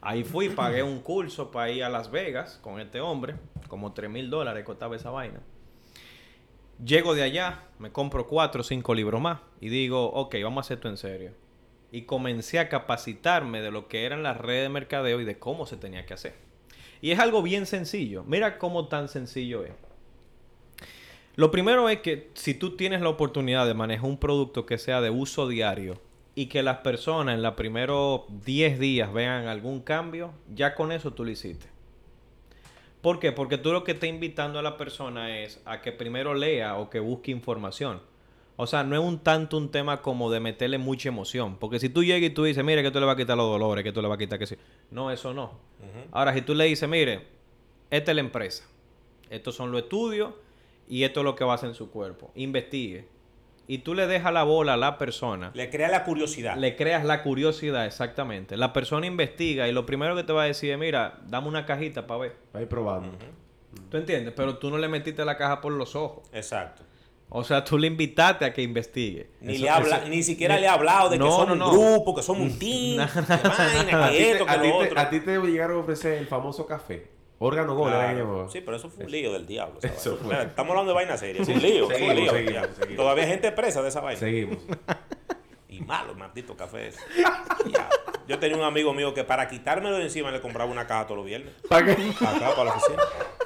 [0.00, 3.34] Ahí fui, pagué un curso para ir a Las Vegas con este hombre,
[3.66, 5.40] como 3 mil dólares costaba esa vaina.
[6.84, 10.60] Llego de allá, me compro cuatro o cinco libros más y digo, ok, vamos a
[10.66, 11.32] hacer esto en serio.
[11.90, 15.66] Y comencé a capacitarme de lo que eran las redes de mercadeo y de cómo
[15.66, 16.34] se tenía que hacer.
[17.00, 18.24] Y es algo bien sencillo.
[18.26, 19.72] Mira cómo tan sencillo es.
[21.36, 25.00] Lo primero es que si tú tienes la oportunidad de manejar un producto que sea
[25.00, 26.00] de uso diario
[26.34, 31.12] y que las personas en los primeros 10 días vean algún cambio, ya con eso
[31.12, 31.68] tú lo hiciste.
[33.00, 33.30] ¿Por qué?
[33.30, 36.90] Porque tú lo que estás invitando a la persona es a que primero lea o
[36.90, 38.02] que busque información.
[38.60, 41.56] O sea, no es un tanto un tema como de meterle mucha emoción.
[41.58, 43.48] Porque si tú llegas y tú dices, mire, que esto le va a quitar los
[43.48, 44.56] dolores, que esto le va a quitar que sí.
[44.90, 45.52] No, eso no.
[46.10, 47.24] Ahora, si tú le dices, mire,
[47.88, 48.64] esta es la empresa.
[49.30, 50.34] Estos son los estudios
[50.88, 52.32] y esto es lo que va a hacer en su cuerpo.
[52.34, 53.06] Investigue.
[53.68, 55.52] Y tú le dejas la bola a la persona.
[55.54, 56.56] Le crea la curiosidad.
[56.56, 58.56] Le creas la curiosidad, exactamente.
[58.56, 61.64] La persona investiga y lo primero que te va a decir es, mira, dame una
[61.64, 62.36] cajita para ver.
[62.52, 63.12] Va a ir probando.
[63.88, 64.34] ¿Tú entiendes?
[64.36, 66.28] Pero tú no le metiste la caja por los ojos.
[66.32, 66.82] Exacto.
[67.30, 69.28] O sea, tú le invitaste a que investigue.
[69.40, 71.56] Ni, Eso- le habla, eso- ni siquiera le ha hablado de que No, somos no,
[71.56, 71.70] no.
[71.72, 74.68] un grupo, que somos un team, que A ti que te- esto, que a ti
[74.68, 75.00] lo te- otro.
[75.00, 77.06] a ti te llegaron a ofrecer el famoso café.
[77.40, 78.48] Órgano Gol, que Claro.
[78.50, 79.78] Sí, pero eso fue un lío del diablo.
[79.82, 80.42] Eso fue.
[80.42, 81.42] Estamos hablando de vaina seria.
[81.42, 81.86] Es un lío.
[81.86, 82.96] fue un Seguimos, lío, seguimos, seguimos.
[82.96, 84.18] Todavía hay gente presa de esa vaina.
[84.18, 84.58] Seguimos.
[85.78, 87.00] Y malo, maldito café ese.
[88.26, 91.18] Yo tenía un amigo mío que para quitármelo de encima le compraba una caja todos
[91.18, 91.54] los viernes.
[91.68, 91.92] ¿Para qué?
[91.92, 93.02] Acá para la oficina.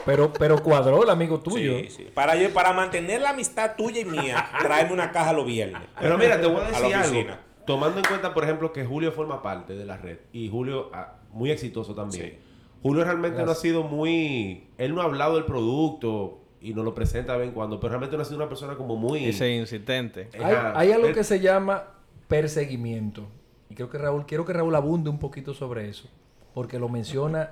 [0.06, 1.78] Pero, pero cuadró el amigo tuyo.
[1.80, 2.10] Sí, sí.
[2.14, 5.82] Para, yo, para mantener la amistad tuya y mía, tráeme una caja los viernes.
[6.00, 7.36] Pero mira, te voy a A la decir algo.
[7.66, 11.16] Tomando en cuenta, por ejemplo, que Julio forma parte de la red y Julio, ah,
[11.32, 12.30] muy exitoso también.
[12.30, 12.38] Sí.
[12.82, 14.68] Julio realmente no ha sido muy.
[14.78, 17.90] Él no ha hablado del producto y nos lo presenta de vez en cuando, pero
[17.90, 19.24] realmente no ha sido una persona como muy.
[19.24, 20.28] Ese insistente.
[20.74, 21.84] Hay, algo que se llama
[22.32, 23.28] perseguimiento.
[23.68, 26.08] Y creo que Raúl, quiero que Raúl abunde un poquito sobre eso.
[26.54, 27.50] Porque lo menciona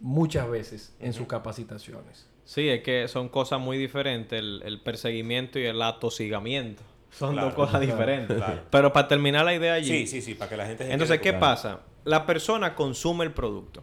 [0.00, 2.28] muchas veces en sus capacitaciones.
[2.44, 6.82] Sí, es que son cosas muy diferentes, el, el perseguimiento y el atosigamiento.
[7.10, 8.36] Son Claro, dos cosas claro, diferentes.
[8.36, 8.62] claro.
[8.70, 9.88] Pero para terminar la idea allí.
[9.88, 11.80] Sí, sí, sí, para que la gente se Entonces, ¿qué pasa?
[12.04, 13.82] La persona consume el producto.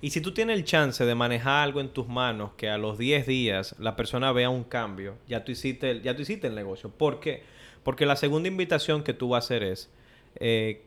[0.00, 2.96] Y si tú tienes el chance de manejar algo en tus manos que a los
[2.96, 6.54] 10 días la persona vea un cambio, ya tú hiciste el, ya tú hiciste el
[6.54, 6.90] negocio.
[6.90, 7.42] ¿Por qué?
[7.82, 9.90] Porque la segunda invitación que tú vas a hacer es,
[10.36, 10.82] eh,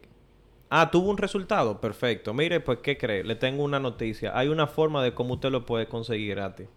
[0.69, 2.33] ah, tuvo un resultado, perfecto.
[2.33, 3.23] Mire, pues, ¿qué cree?
[3.23, 4.37] Le tengo una noticia.
[4.37, 6.67] Hay una forma de cómo usted lo puede conseguir gratis.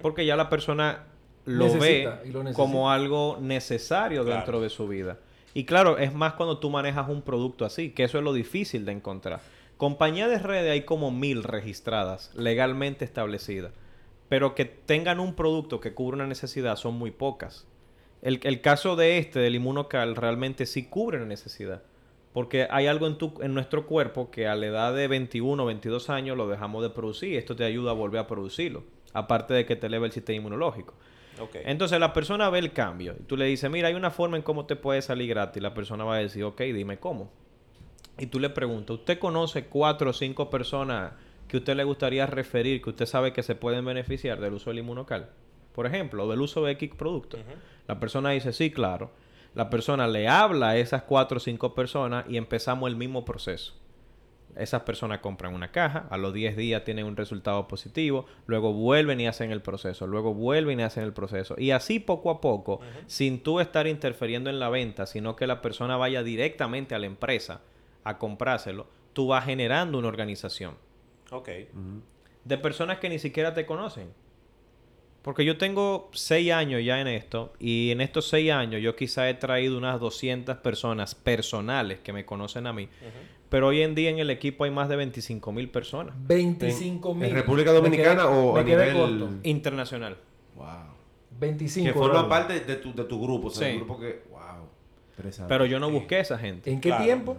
[0.00, 1.04] Porque ya la persona
[1.44, 4.36] lo Necesita, ve lo como algo necesario Claro.
[4.38, 5.18] dentro de su vida.
[5.54, 8.84] Y claro, es más cuando tú manejas un producto así, que eso es lo difícil
[8.84, 9.40] de encontrar.
[9.76, 13.72] Compañías de redes hay como mil registradas, legalmente establecidas.
[14.28, 17.66] Pero que tengan un producto que cubra una necesidad son muy pocas.
[18.22, 21.82] El, el caso de este, del Inmunocal, realmente sí cubre una necesidad.
[22.32, 25.66] Porque hay algo en, tu, en nuestro cuerpo que a la edad de 21 o
[25.66, 28.84] 22 años lo dejamos de producir y esto te ayuda a volver a producirlo.
[29.12, 30.94] Aparte de que te eleva el sistema inmunológico.
[31.64, 33.14] Entonces la persona ve el cambio.
[33.18, 35.62] Y tú le dices, mira, hay una forma en cómo te puede salir gratis.
[35.62, 37.30] La persona va a decir, ok, dime cómo.
[38.18, 41.12] Y tú le preguntas, ¿usted conoce cuatro o cinco personas
[41.48, 44.78] que usted le gustaría referir, que usted sabe que se pueden beneficiar del uso del
[44.78, 45.30] inmunocal?
[45.74, 47.38] Por ejemplo, o del uso de X producto.
[47.88, 49.10] La persona dice, sí, claro.
[49.54, 53.74] La persona le habla a esas cuatro o cinco personas y empezamos el mismo proceso.
[54.54, 59.18] Esas personas compran una caja, a los 10 días tienen un resultado positivo, luego vuelven
[59.18, 61.54] y hacen el proceso, luego vuelven y hacen el proceso.
[61.56, 65.62] Y así poco a poco, sin tú estar interfiriendo en la venta, sino que la
[65.62, 67.62] persona vaya directamente a la empresa
[68.04, 70.76] a comprárselo, tú vas generando una organización
[71.30, 71.48] Ok.
[72.44, 74.12] de personas que ni siquiera te conocen.
[75.22, 79.28] Porque yo tengo seis años ya en esto y en estos seis años yo quizá
[79.30, 82.88] he traído unas 200 personas personales que me conocen a mí.
[83.48, 86.14] Pero hoy en día en el equipo hay más de 25 mil personas.
[86.26, 87.28] 25 mil.
[87.28, 89.28] ¿En República Dominicana o a nivel- corto.
[89.44, 90.16] Internacional.
[90.56, 90.66] Wow.
[91.38, 91.86] 25.
[91.86, 93.48] Que forma parte de tu, de tu grupo.
[93.48, 93.74] O sea, Sí.
[93.74, 94.22] un grupo que...
[94.30, 95.46] Wow.
[95.48, 96.70] Pero yo no busqué a esa gente.
[96.72, 97.04] ¿En qué Claro.
[97.04, 97.36] tiempo?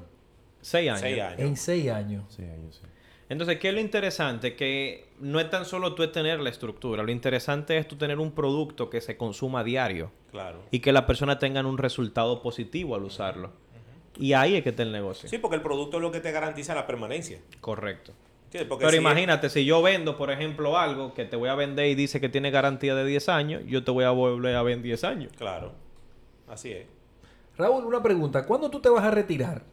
[0.61, 1.01] Seis años.
[1.01, 1.39] Seis años.
[1.39, 2.23] En 6 años.
[2.29, 2.87] Sí, años, sí.
[3.29, 4.55] Entonces, ¿qué es lo interesante?
[4.55, 7.03] Que no es tan solo tú tener la estructura.
[7.03, 10.11] Lo interesante es tú tener un producto que se consuma a diario.
[10.31, 10.59] Claro.
[10.71, 13.51] Y que las personas tengan un resultado positivo al usarlo.
[14.19, 15.27] Y ahí es que está el negocio.
[15.27, 17.39] Sí, porque el producto es lo que te garantiza la permanencia.
[17.61, 18.11] Correcto.
[18.51, 21.95] Pero si- imagínate, si yo vendo, por ejemplo, algo que te voy a vender y
[21.95, 25.03] dice que tiene garantía de 10 años, yo te voy a volver a vender 10
[25.03, 25.31] años.
[25.35, 25.71] Claro.
[26.47, 26.85] Así es.
[27.57, 28.45] Raúl, una pregunta.
[28.45, 29.63] ¿Cuándo tú te vas a retirar?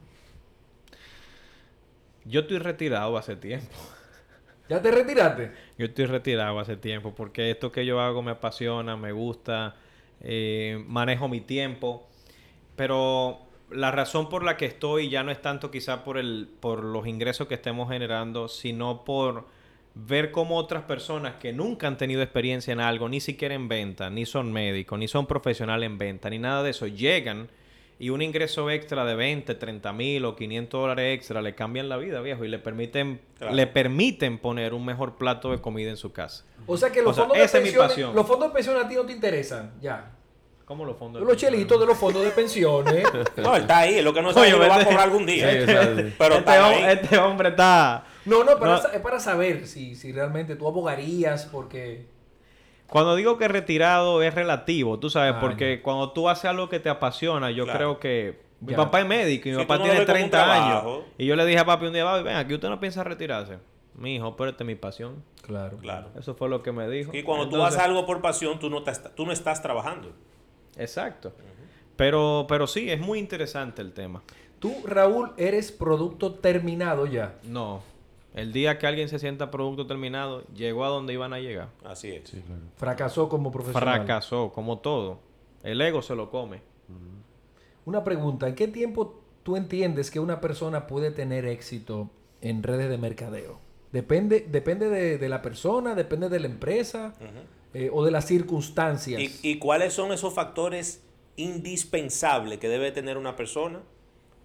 [2.24, 3.76] Yo estoy retirado hace tiempo.
[4.68, 5.52] ¿Ya te retiraste?
[5.78, 9.76] Yo estoy retirado hace tiempo porque esto que yo hago me apasiona, me gusta,
[10.20, 12.06] eh, manejo mi tiempo.
[12.76, 16.84] Pero la razón por la que estoy ya no es tanto quizá por, el, por
[16.84, 19.46] los ingresos que estemos generando, sino por
[19.94, 24.08] ver cómo otras personas que nunca han tenido experiencia en algo, ni siquiera en venta,
[24.08, 27.48] ni son médicos, ni son profesionales en venta, ni nada de eso, llegan
[28.00, 31.96] y un ingreso extra de 20, 30 mil o 500 dólares extra le cambian la
[31.98, 33.54] vida, viejo, y le permiten, Claro.
[33.54, 36.44] le permiten poner un mejor plato de comida en su casa.
[36.66, 38.14] O sea que los O sea, fondos de esa es mi pensiones, pasión.
[38.16, 40.12] los fondos de pensiones a ti no te interesan, ya.
[40.64, 41.20] ¿Cómo los fondos?
[41.22, 43.04] Los chelitos de los fondos de pensiones.
[43.36, 43.98] No, él está ahí.
[43.98, 45.50] Es lo que no sabe Oye, lo va a cobrar algún día.
[45.50, 45.56] Sí.
[45.66, 46.84] Pero este, está hom- ahí.
[47.02, 48.04] este hombre está...
[48.24, 48.76] No, no, pero No.
[48.76, 52.06] es para saber si, si realmente tú abogarías porque...
[52.90, 56.80] Cuando digo que retirado es relativo, tú sabes, Ah, porque cuando tú haces algo que
[56.80, 57.78] te apasiona, yo Claro.
[57.78, 58.50] creo que...
[58.60, 58.76] Mi Ya.
[58.76, 61.04] papá es médico y mi Si papá tú no tiene ves como un 30 años.
[61.16, 63.58] Y yo le dije a papi un día, papi, ven aquí, ¿usted no piensa retirarse?
[63.94, 65.22] Mi hijo, pero esta es mi pasión.
[65.42, 65.78] Claro.
[65.78, 66.08] Claro.
[66.18, 67.10] Eso fue lo que me dijo.
[67.14, 69.62] Y cuando tú Entonces- haces algo por pasión, tú no, te est- tú no estás
[69.62, 70.12] trabajando.
[70.76, 71.32] Exacto.
[71.96, 74.22] Pero, pero sí, es muy interesante el tema.
[74.58, 77.34] Tú, Raúl, eres producto terminado ya.
[77.44, 77.82] No.
[78.34, 81.68] El día que alguien se sienta producto terminado, llegó a donde iban a llegar.
[81.84, 82.28] Así es.
[82.30, 82.62] Sí, claro.
[82.76, 83.96] Fracasó como profesional.
[83.96, 85.18] Fracasó, como todo.
[85.62, 86.62] El ego se lo come.
[87.84, 92.88] Una pregunta, ¿en qué tiempo tú entiendes que una persona puede tener éxito en redes
[92.88, 93.58] de mercadeo?
[93.92, 97.14] Depende, depende de, de la persona, depende de la empresa
[97.74, 99.20] eh, o de las circunstancias.
[99.20, 101.02] ¿Y, y cuáles son esos factores
[101.36, 103.80] indispensables que debe tener una persona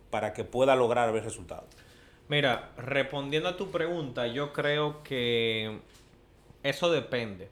[0.10, 1.66] para que pueda lograr ver resultados?
[2.28, 5.80] Mira, respondiendo a tu pregunta, yo creo que
[6.64, 7.50] eso depende.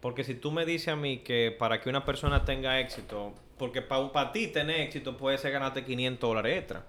[0.00, 3.82] Porque si tú me dices a mí que para que una persona tenga éxito, porque
[3.82, 6.84] para ti tener éxito puede ser ganarte 500 dólares extra,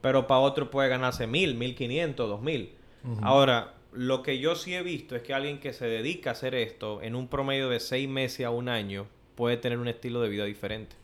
[0.00, 2.74] pero para otro puede ganarse 1000, 1500, 2000.
[3.22, 6.56] Ahora, lo que yo sí he visto es que alguien que se dedica a hacer
[6.56, 10.28] esto en un promedio de 6 meses a un año puede tener un estilo de
[10.28, 10.96] vida diferente.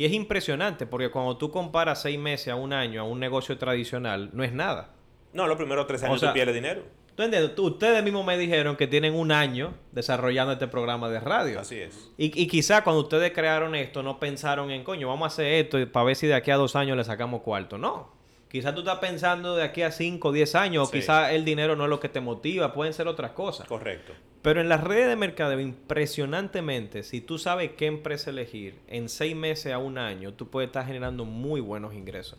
[0.00, 3.58] Y es impresionante porque cuando tú comparas 6 meses a un año a un negocio
[3.58, 4.94] tradicional, no es nada.
[5.34, 6.84] No, los primeros tres años O sea, tú pierdes dinero.
[7.14, 7.54] ¿Tú entiendes?
[7.54, 11.60] Tú- Ustedes mismos me dijeron que tienen un año desarrollando este programa de radio.
[11.60, 12.10] Así es.
[12.16, 15.76] Y, y quizá cuando ustedes crearon esto no pensaron en, coño, vamos a hacer esto
[15.92, 17.76] para ver si de aquí a dos años le sacamos cuarto.
[17.76, 18.10] No.
[18.48, 21.00] Quizá tú estás pensando de aquí a 5 o 10 años, o Sí.
[21.00, 23.68] quizá el dinero no es lo que te motiva, pueden ser otras cosas.
[23.68, 24.14] Correcto.
[24.42, 29.36] Pero en las redes de mercadeo, impresionantemente, si tú sabes qué empresa elegir, en seis
[29.36, 32.38] meses a un año, tú puedes estar generando muy buenos ingresos.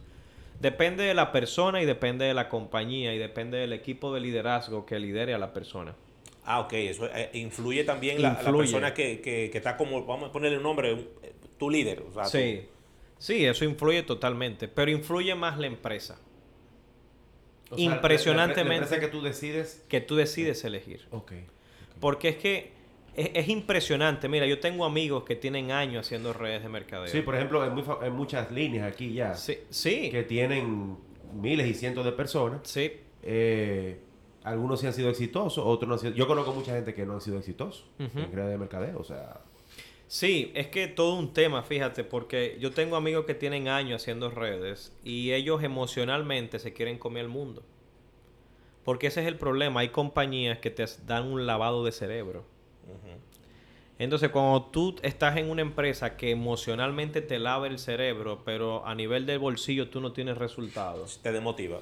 [0.60, 4.86] Depende de la persona y depende de la compañía y depende del equipo de liderazgo
[4.86, 5.96] que lidere a la persona.
[6.44, 6.74] Ah, ok.
[6.74, 10.64] Eso eh, influye también la, persona que, que- que está como, vamos a ponerle un
[10.64, 12.04] nombre, eh, tu líder.
[12.10, 12.64] o sea, Sí,
[13.20, 16.20] sí, eso influye totalmente, pero influye más la empresa,
[17.70, 18.70] O sea, la- Impresionantemente.
[18.70, 19.86] La, empresa que tú decides.
[19.88, 21.08] que tú decides elegir.
[21.12, 21.34] Ok.
[22.02, 22.72] Porque es que
[23.16, 24.28] es, es impresionante.
[24.28, 27.08] Mira, yo tengo amigos que tienen años haciendo redes de mercadeo.
[27.08, 30.98] Sí, por ejemplo, hay, muy hay muchas líneas aquí ya sí, sí, que tienen
[31.34, 32.62] miles y cientos de personas.
[32.66, 32.92] sí.
[33.24, 34.00] Eh,
[34.44, 36.14] algunos sí han sido exitosos, otros no han sido.
[36.14, 38.98] Yo conozco mucha gente que no han sido exitosos en redes de mercadeo.
[38.98, 39.40] O sea,
[40.12, 44.30] Sí, es que todo un tema, fíjate, porque yo tengo amigos que tienen años haciendo
[44.30, 47.64] redes y ellos emocionalmente se quieren comer el mundo.
[48.84, 49.82] Porque ese es el problema.
[49.82, 52.46] Hay compañías que te dan un lavado de cerebro.
[54.00, 58.96] Entonces, cuando tú estás en una empresa que emocionalmente te lava el cerebro, pero a
[58.96, 61.20] nivel del bolsillo tú no tienes resultados.
[61.22, 61.82] Te demotiva.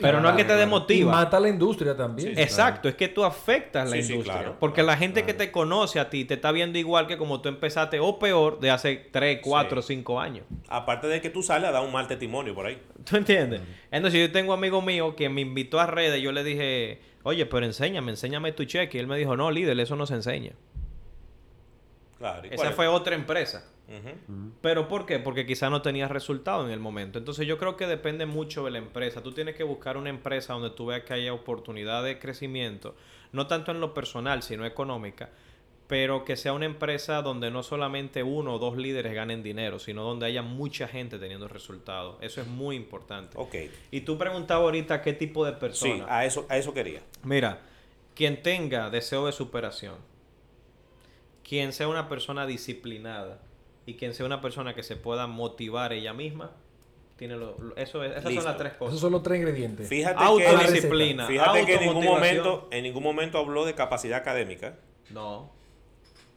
[0.00, 1.12] Pero no es que te Y demotiva.
[1.12, 2.34] mata la industria también.
[2.34, 4.38] Sí, Exacto, es que tú afectas la Sí, sí, industria.
[4.40, 4.56] claro.
[4.58, 7.48] porque la gente que te conoce a ti te está viendo igual que como tú
[7.48, 9.94] empezaste o peor de hace 3, 4, Sí.
[9.94, 10.44] 5 años.
[10.68, 12.82] Aparte de que tú sales a dar un mal testimonio por ahí.
[13.08, 13.60] ¿Tú entiendes?
[13.90, 16.20] Entonces yo tengo un amigo mío que me invitó a redes.
[16.20, 18.98] Yo le dije, oye, pero enséñame, enséñame tu cheque.
[18.98, 20.52] Y él me dijo, no, líder, eso no se enseña.
[22.18, 22.38] Claro.
[22.46, 22.74] ¿y cuál Esa es?
[22.74, 23.64] fue otra empresa.
[24.60, 25.18] ¿Pero por qué?
[25.18, 27.18] Porque quizás no tenías resultado en el momento.
[27.18, 29.22] Entonces yo creo que depende mucho de la empresa.
[29.22, 32.94] Tú tienes que buscar una empresa donde tú veas que haya oportunidad de crecimiento,
[33.32, 35.30] no tanto en lo personal, sino económica,
[35.86, 40.02] pero que sea una empresa donde no solamente uno o dos líderes ganen dinero, sino
[40.02, 42.16] donde haya mucha gente teniendo resultados.
[42.20, 43.34] Eso es muy importante.
[43.36, 43.54] Ok.
[43.92, 46.06] Y tú preguntabas ahorita qué tipo de Sí, persona.
[46.08, 47.02] a eso, a eso quería.
[47.22, 47.60] Mira,
[48.16, 49.94] quien tenga deseo de superación,
[51.48, 53.40] quien sea una persona disciplinada
[53.86, 56.50] y quien sea una persona que se pueda motivar ella misma,
[57.16, 58.42] tiene lo, lo- eso es- esas Listo.
[58.42, 59.00] son las tres Esos cosas.
[59.00, 59.88] son los tres ingredientes.
[59.88, 64.74] Fíjate Autodisciplina, que, fíjate que en ningún momento, en ningún momento habló de capacidad académica.
[65.10, 65.50] No.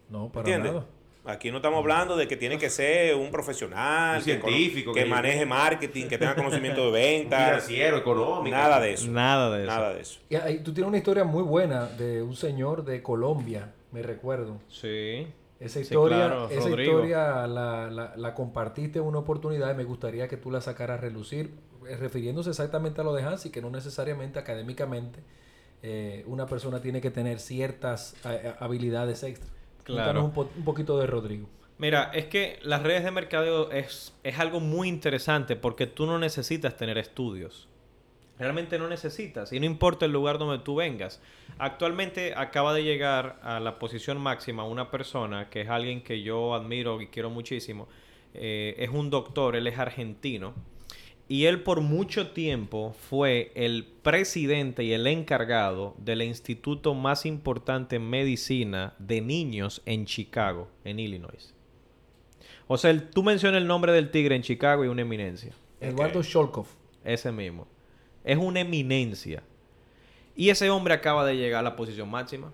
[0.09, 0.73] No, para ¿Entiendes?
[0.73, 0.85] nada.
[1.25, 5.03] Aquí no estamos hablando de que tiene que ser un profesional, Un que, científico, que
[5.03, 7.39] que- maneje marketing, que tenga conocimiento de ventas.
[7.67, 8.55] financiero, económico.
[8.55, 9.12] Nada de eso.
[9.12, 9.71] Nada de eso.
[9.71, 10.19] Nada de eso.
[10.29, 14.59] Y ahí tú tienes una historia muy buena de un señor de Colombia, me recuerdo.
[14.69, 15.27] Sí.
[15.60, 19.84] Esa Sí, historia, claro, esa historia la, la- la compartiste en una oportunidad y me
[19.84, 21.54] gustaría que tú la sacaras a relucir,
[21.88, 25.19] eh, refiriéndose exactamente a lo de Hansi, que no necesariamente académicamente
[25.84, 29.50] eh, una persona tiene que tener ciertas eh, habilidades extra.
[29.84, 30.24] Claro.
[30.26, 31.50] Un, po- un poquito de Rodrigo.
[31.78, 36.19] Mira, es que las redes de mercadeo es, es algo muy interesante porque tú no
[36.19, 37.67] necesitas tener estudios.
[38.39, 39.52] Realmente no necesitas.
[39.52, 41.21] Y no importa el lugar donde tú vengas.
[41.58, 46.56] Actualmente acaba de llegar a la posición máxima una persona que es alguien que yo
[46.56, 47.88] admiro y quiero muchísimo.
[48.34, 50.54] Eh, es un doctor, él es argentino.
[51.28, 57.97] Y él por mucho tiempo fue el presidente y el encargado del instituto más importante
[57.97, 61.54] en medicina de niños en Chicago, en Illinois.
[62.67, 65.52] O sea, el- tú mencionas el nombre del tigre en Chicago y una eminencia.
[65.82, 66.65] Eduardo Sholkov.
[67.04, 67.67] Ese mismo.
[68.23, 69.43] Es una eminencia.
[70.36, 72.51] Y ese hombre acaba de llegar a la posición máxima.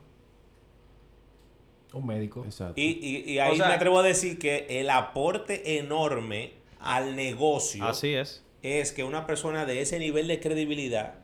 [1.94, 2.44] Un médico.
[2.44, 2.74] Exacto.
[2.76, 7.16] Y, y- y ahí O sea- me atrevo a decir que el aporte enorme al
[7.16, 8.44] negocio Así es.
[8.62, 11.16] es que una persona de ese nivel de credibilidad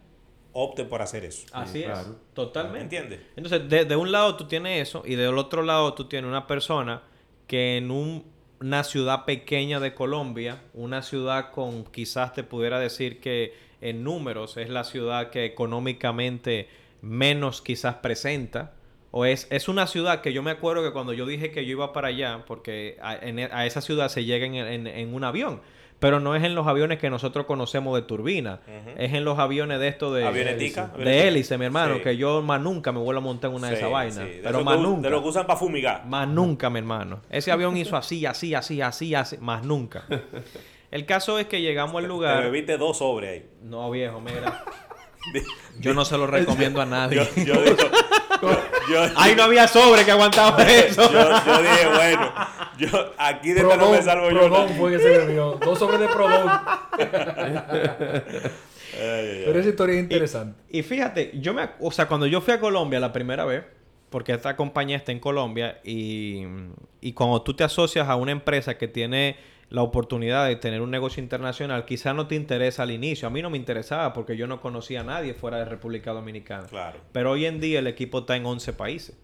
[0.53, 1.45] opte por hacer eso.
[1.51, 1.85] Así es.
[1.85, 2.15] claro.
[2.33, 2.97] Totalmente.
[2.97, 3.19] ¿Entiendes?
[3.35, 6.47] Entonces, de, de un lado tú tienes eso y del otro lado tú tienes una
[6.47, 7.03] persona
[7.47, 8.23] que en un-
[8.61, 14.57] una ciudad pequeña de Colombia, una ciudad con quizás te pudiera decir que en números
[14.57, 16.69] es la ciudad que económicamente
[17.01, 18.73] menos quizás presenta.
[19.09, 21.71] O es, es una ciudad que yo me acuerdo que cuando yo dije que yo
[21.71, 25.59] iba para allá, porque a, e- esa ciudad se llega en- en un avión,
[26.01, 28.59] pero no es en los aviones que nosotros conocemos de turbina,
[28.97, 31.27] es en los aviones de estos de, Avionetica, de avionetica.
[31.27, 32.01] hélice, mi hermano, Sí.
[32.01, 34.15] que yo más nunca me vuelvo a montar en una de esas vainas.
[34.27, 34.37] sí.
[34.37, 35.01] De Pero más que nunca.
[35.03, 36.05] De lo que usan para fumigar.
[36.07, 37.21] Más nunca, mi hermano.
[37.29, 39.37] Ese avión hizo así, así, así, así, así.
[39.39, 40.03] Más nunca.
[40.91, 42.43] El caso es que llegamos al Te lugar.
[42.43, 43.49] bebiste dos sobres ahí.
[43.63, 44.65] No, viejo, mira.
[45.79, 47.17] Yo no se lo recomiendo a nadie.
[47.37, 47.77] Yo, yo digo,
[49.15, 51.11] Ahí no había sobre que aguantaba eso.
[51.11, 52.33] yo, yo dije, bueno,
[52.77, 54.67] yo aquí de esta no me salvo yo.
[54.77, 55.57] Fue que se bebió.
[55.61, 56.13] Dos sobres de ay,
[59.45, 60.59] Pero esa historia es interesante.
[60.69, 63.63] Y fíjate, yo me, o sea, cuando yo fui a Colombia la primera vez,
[64.09, 66.43] porque esta compañía está en Colombia y,
[66.99, 69.37] y cuando tú te asocias a una empresa que tiene
[69.71, 73.27] la oportunidad de tener un negocio internacional, quizás no te interesa al inicio.
[73.27, 76.67] A mí no me interesaba porque yo no conocía a nadie fuera de República Dominicana.
[76.67, 76.99] Claro.
[77.13, 79.17] Pero hoy en día el equipo está en 11 países.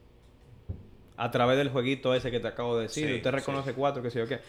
[1.17, 3.07] A través del jueguito ese que te acabo de decir.
[3.07, 3.35] Sí, Usted sí.
[3.35, 4.39] reconoce cuatro, que sé yo qué.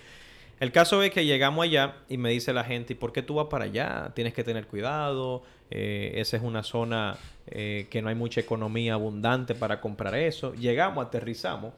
[0.61, 3.35] El caso es que llegamos allá y me dice la gente, ¿y por qué tú
[3.37, 4.13] vas para allá?
[4.15, 5.43] Tienes que tener cuidado.
[5.71, 10.55] eh, esa es una zona eh, que no hay mucha economía abundante para comprar eso.
[10.55, 11.75] Llegamos, aterrizamos.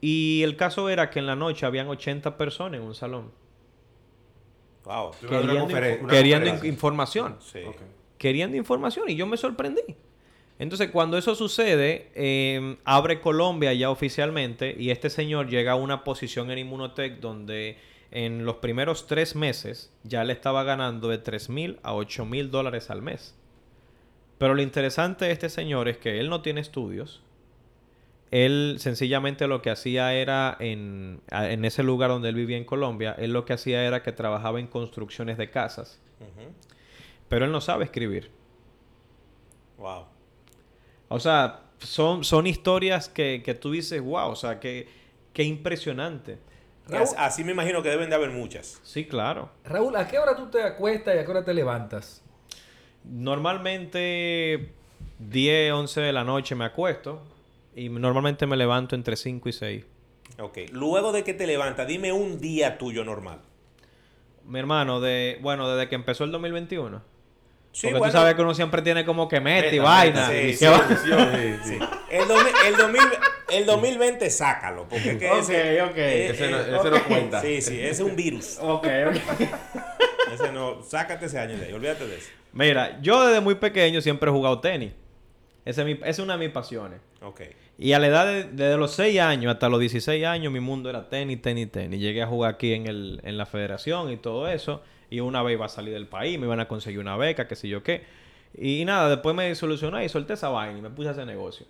[0.00, 3.32] Y el caso era que en la noche habían 80 personas en un salón.
[4.84, 5.12] Wow.
[5.28, 7.36] Una Queriendo, información.
[7.40, 7.60] Sí.
[7.66, 7.76] Ok.
[8.18, 9.96] Queriendo información y yo me sorprendí.
[10.58, 16.04] Entonces, cuando eso sucede, eh, abre Colombia ya oficialmente y este señor llega a una
[16.04, 17.78] posición en Inmunotech donde
[18.10, 22.50] en los primeros tres meses ya le estaba ganando de 3 mil a 8 mil
[22.50, 23.34] dólares al mes.
[24.38, 27.22] Pero lo interesante de este señor es que él no tiene estudios.
[28.30, 33.14] Él sencillamente lo que hacía era en, en ese lugar donde él vivía en Colombia,
[33.18, 36.00] él lo que hacía era que trabajaba en construcciones de casas.
[37.28, 38.30] Pero él no sabe escribir.
[39.78, 40.04] Wow.
[41.08, 44.88] O sea, son, son historias que, que tú dices, wow, o sea, que,
[45.32, 46.38] que impresionante.
[47.16, 48.80] Así me imagino que deben de haber muchas.
[48.82, 49.50] Sí, claro.
[49.64, 52.22] Raúl, ¿a qué hora tú te acuestas y a qué hora te levantas?
[53.04, 54.72] Normalmente
[55.18, 57.22] 10, 11 de la noche me acuesto
[57.84, 59.84] y normalmente me levanto entre 5 y 6.
[60.40, 60.58] Ok.
[60.72, 63.40] Luego de que te levantas, dime un día tuyo normal.
[64.44, 67.02] Mi hermano, de bueno, desde que empezó el 2021.
[67.72, 70.28] Sí, Porque bueno, tú sabes que uno siempre tiene como que mete y vaina.
[70.28, 71.78] sí, y sí, que va- Sí, sí.
[72.10, 73.00] El, domi- el, 2000
[73.52, 74.86] el 2020 sácalo.
[74.88, 75.96] Porque que Ok, ese, ok.
[75.96, 77.40] eh, Ese no- eh, ese no cuenta.
[77.40, 78.58] Sí, sí, ese es un virus.
[78.60, 79.40] Ok, ok.
[80.34, 82.28] Ese no, sácate ese año de ahí, olvídate de eso.
[82.52, 84.92] Mira, yo desde muy pequeño siempre he jugado tenis.
[85.64, 87.00] Esa es, mi- esa es una de mis pasiones.
[87.20, 87.40] Ok.
[87.82, 90.90] Y a la edad de, desde los 6 años hasta los 16 años, mi mundo
[90.90, 91.98] era tenis, tenis, tenis.
[91.98, 94.82] Llegué a jugar aquí en, el, en la federación y todo eso.
[95.08, 97.56] Y una vez iba a salir del país, me iban a conseguir una beca, qué
[97.56, 98.04] sé yo qué.
[98.56, 101.64] Y nada, después me solucioné y solté esa vaina y me puse a hacer negocio.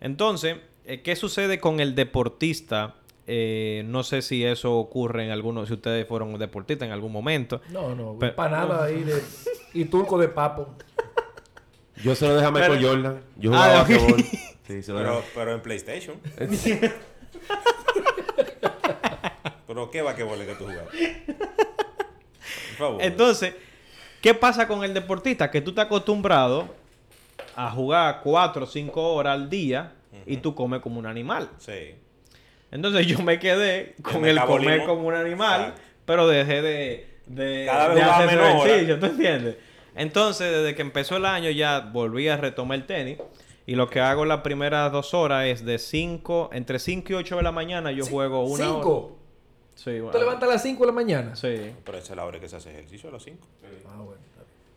[0.00, 2.94] Entonces, eh, ¿qué sucede con el deportista?
[3.26, 7.60] Eh, no sé si eso ocurre en algunos, si ustedes fueron deportistas en algún momento.
[7.70, 9.20] No, no, Pero- empanada ahí de,
[9.74, 10.72] y turco de papo.
[12.04, 13.20] Yo se lo dejé a Michael Pero- Jordan.
[13.36, 14.24] Yo Ah, jugaba basquetbol.
[14.68, 16.20] Sí, se lo Pero, pero en PlayStation.
[19.66, 20.92] ¿Pero qué vaquebole que tú jugabas?
[20.92, 23.02] Por favor.
[23.02, 23.54] Entonces,
[24.20, 25.50] ¿qué pasa con el deportista?
[25.50, 26.68] Que tú estás acostumbrado
[27.56, 29.94] a jugar 4 o 5 horas al día
[30.26, 31.48] y tú comes como un animal.
[31.58, 31.94] Sí.
[32.70, 35.82] Entonces yo me quedé con el comer como un animal, Exacto.
[36.04, 39.56] pero dejé de, de, Cada vez de hacer menos ejercicio, ¿tú entiendes?
[39.94, 43.18] Entonces, desde que empezó el año ya volví a retomar el tenis.
[43.68, 47.36] Y lo que hago las primeras dos horas es de 5, entre 5 y 8
[47.36, 48.74] de la mañana yo juego una hora.
[48.76, 49.18] ¿Cinco?
[49.74, 50.10] Sí, ¿Tú bueno.
[50.10, 51.36] te levantas a las 5 de la mañana?
[51.36, 51.74] Sí.
[51.84, 53.46] Pero esa es la hora que se hace ejercicio a las 5.
[53.86, 54.22] Ah, bueno.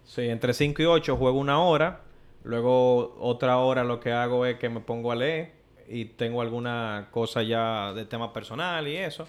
[0.03, 2.01] Sí, entre 5 y 8 juego una hora.
[2.43, 5.53] Luego otra hora lo que hago es que me pongo a leer
[5.87, 9.25] y tengo alguna cosa ya de tema personal y eso.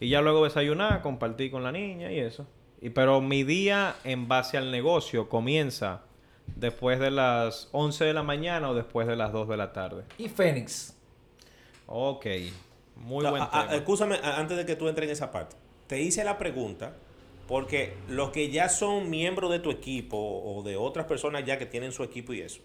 [0.00, 2.44] Y ya luego desayunar, compartir con la niña y eso.
[2.80, 6.02] Y pero mi día en base al negocio comienza
[6.54, 10.04] después de las 11 de la mañana o después de las 2 de la tarde.
[10.18, 10.96] ¿Y Fénix?
[11.86, 12.26] Ok.
[12.96, 13.74] Muy No, buen a- a- tema.
[13.76, 15.56] Escúchame, antes de que tú entres en esa parte.
[15.86, 16.94] Te hice la pregunta
[17.46, 21.66] porque los que ya son miembros de tu equipo o de otras personas ya que
[21.66, 22.60] tienen su equipo y eso.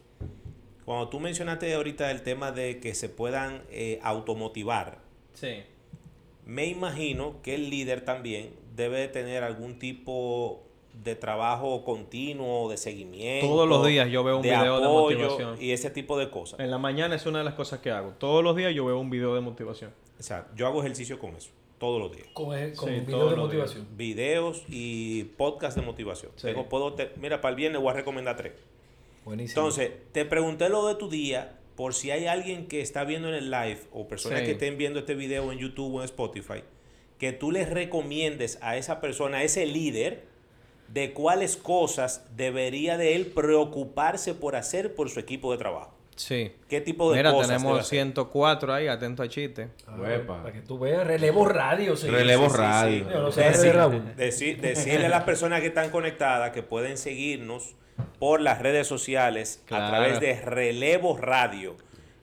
[0.86, 4.98] Cuando tú mencionaste ahorita el tema de que se puedan eh, automotivar,
[5.34, 5.64] Sí.
[6.46, 10.64] me imagino que el líder también debe de tener algún tipo
[11.04, 13.48] de trabajo continuo, de seguimiento.
[13.48, 15.58] Todos los días yo veo un video de apoyo motivación.
[15.62, 16.60] Y ese tipo de cosas.
[16.60, 18.12] En la mañana es una de las cosas que hago.
[18.20, 19.92] Todos los días yo veo un video de motivación.
[20.20, 21.50] O sea, yo hago ejercicio con eso,
[21.80, 22.28] todos los días.
[22.34, 23.88] Con, el, con Sí, video todos de motivación.
[23.98, 26.32] videos y podcast de motivación.
[26.36, 26.48] Sí.
[26.48, 28.54] Tengo- puedo te- mira, para el viernes voy a recomendar tres.
[29.26, 29.60] Buenísimo.
[29.62, 33.34] Entonces, te pregunté lo de tu día por si hay alguien que está viendo en
[33.36, 34.46] el live o personas Sí.
[34.46, 36.64] que estén viendo este video en YouTube o en Spotify,
[37.18, 40.26] que tú les recomiendes a esa persona, a ese líder,
[40.94, 45.96] de cuáles cosas debería de él preocuparse por hacer por su equipo de trabajo.
[46.18, 46.52] Sí.
[46.68, 47.90] ¿Qué tipo de Mira, cosas debe tenemos hacer?
[48.00, 49.70] 104 ahí, atento a chiste.
[49.88, 50.42] Ah, Uepa.
[50.44, 51.96] para que tú veas, relevo radio.
[51.96, 52.08] sí.
[52.10, 53.06] Relevo Sí, sí, radio.
[53.06, 53.12] sí.
[53.14, 54.16] Yo no sé Decir- de Raúl.
[54.18, 57.76] decir- decirle a las personas que están conectadas que pueden seguirnos
[58.20, 61.76] por las redes sociales a través de Relevo Radio,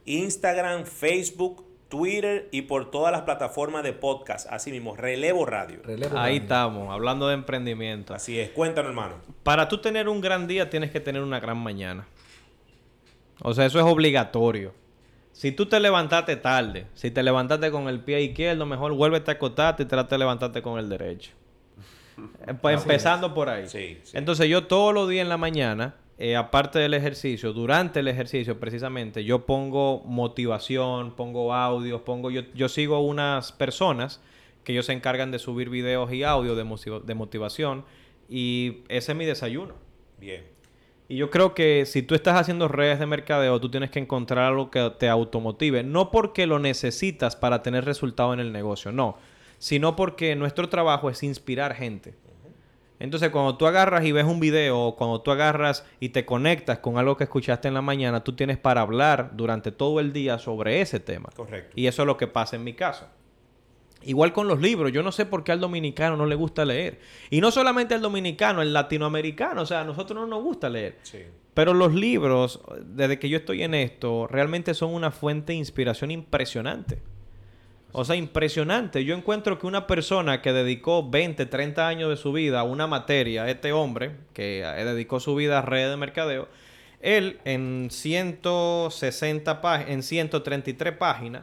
[0.05, 4.47] Instagram, Facebook, Twitter y por todas las plataformas de podcast.
[4.51, 5.81] Así mismo, Relevo Radio.
[5.85, 6.43] Relevo Ahí radio.
[6.43, 8.15] estamos, hablando de emprendimiento.
[8.15, 9.15] Así es, cuéntanos, hermano.
[9.43, 12.07] Para tú tener un gran día tienes que tener una gran mañana.
[13.43, 14.75] O sea, eso es obligatorio.
[15.33, 19.35] Si tú te levantaste tarde, si te levantaste con el pie izquierdo, mejor vuélvete a
[19.35, 21.33] acostarte y trata de levantarte con el derecho.
[22.49, 23.69] Eh, pues, empezando por ahí.
[23.69, 24.19] Sí, sí.
[24.19, 28.59] Entonces yo todos los días en la mañana, eh, aparte del ejercicio, durante el ejercicio
[28.59, 34.21] precisamente, yo pongo motivación, pongo audios, pongo, yo, yo sigo unas personas
[34.65, 37.85] que ellos se encargan de subir videos y audios de, de motivación
[38.29, 39.75] y ese es mi desayuno.
[40.19, 40.45] Bien.
[41.09, 44.45] Y yo creo que si tú estás haciendo redes de mercadeo, tú tienes que encontrar
[44.45, 45.83] algo que te automotive.
[45.83, 49.17] No porque lo necesitas para tener resultado en el negocio, no.
[49.59, 52.15] Sino porque nuestro trabajo es inspirar gente.
[53.01, 56.79] Entonces, cuando tú agarras y ves un video, o cuando tú agarras y te conectas
[56.79, 60.39] con algo que escuchaste en la mañana, tú tienes para hablar durante todo el día
[60.39, 61.29] sobre ese tema.
[61.35, 61.73] Correcto.
[61.77, 63.07] Y eso es lo que pasa en mi caso.
[64.03, 67.01] Igual con los libros, yo no sé por qué al dominicano no le gusta leer.
[67.31, 70.99] Y no solamente al dominicano, al latinoamericano, o sea, a nosotros no nos gusta leer.
[71.03, 71.19] Sí.
[71.55, 76.13] Pero los libros, desde que yo estoy en esto, realmente son una fuente de inspiración
[76.13, 77.03] impresionante.
[77.93, 79.05] O sea, impresionante.
[79.05, 82.87] Yo encuentro que una persona que dedicó 20, 30 años de su vida a una
[82.87, 86.49] materia, este hombre, que dedicó su vida a redes de mercadeo,
[87.01, 91.43] él en 160 páginas, en 133 páginas,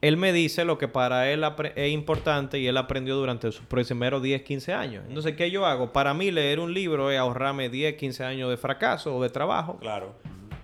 [0.00, 4.22] él me dice lo que para él es importante y él aprendió durante sus primeros
[4.22, 5.04] 10, 15 años.
[5.08, 5.92] Entonces, ¿qué yo hago?
[5.92, 9.76] Para mí leer un libro es ahorrarme 10, 15 años de fracaso o de trabajo
[9.80, 10.14] Claro,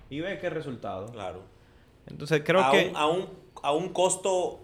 [0.08, 1.06] y ver qué resultado.
[1.12, 1.42] claro.
[2.06, 2.90] Entonces, creo a, que...
[2.90, 3.28] un, a, un,
[3.64, 4.60] a un costo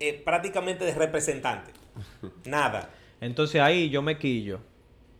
[0.00, 1.72] eh, prácticamente de representante.
[2.44, 2.90] Nada.
[3.20, 4.58] Entonces ahí yo me quillo.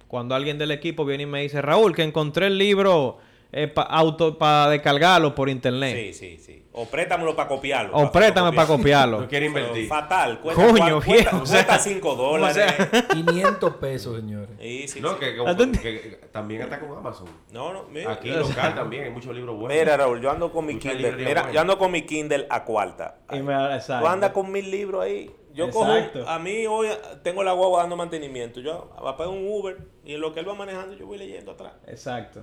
[0.09, 3.19] Cuando alguien del equipo viene y me dice, Raúl, que encontré el libro
[3.57, 5.97] eh, pa- auto para descargarlo por internet.
[5.97, 6.61] Sí, sí, sí.
[6.73, 7.97] O préstamelo para copiarlo.
[7.97, 9.19] O préstame para No copiarlo.
[9.29, 9.89] quiere Pero invertir.
[9.89, 10.41] Fatal.
[10.41, 12.75] Cuesta, Coño, cuesta, o sea, cuesta 5 dólares.
[13.13, 14.51] 500 pesos, señores.
[14.61, 15.17] Sí, sí, No, sí.
[15.21, 15.79] que, como- ¿Dónde?
[15.81, 17.29] que también está con Amazon.
[17.53, 18.13] No, no, mira.
[18.15, 19.79] Aquí local también hay muchos libros buenos.
[19.79, 21.13] Mira, Raúl, yo ando con mi Mucha Kindle.
[21.13, 21.53] Mira, buena.
[21.53, 23.19] yo ando con mi Kindle a cuarta.
[23.31, 24.05] Y me- exacto.
[24.05, 25.31] Tú andas con mil libros ahí.
[25.55, 26.29] Yo cojo, Exacto.
[26.29, 26.89] a mí hoy
[27.23, 28.59] tengo la guagua dando mantenimiento.
[28.61, 31.19] Yo voy a pagar un Uber y en lo que él va manejando yo voy
[31.19, 31.75] leyendo atrás.
[31.87, 32.41] Exacto.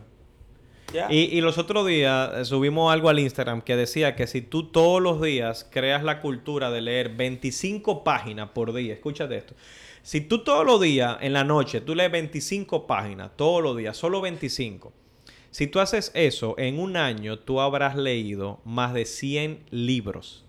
[1.09, 4.71] Y, y los otros días eh, subimos algo al Instagram que decía que si tú
[4.71, 9.55] todos los días creas la cultura de leer 25 páginas por día, escúchate esto.
[10.03, 13.95] Si tú todos los días en la noche tú lees 25 páginas, todos los días,
[13.95, 14.91] solo 25.
[15.51, 20.45] Si tú haces eso, en un año tú habrás leído más de 100 libros.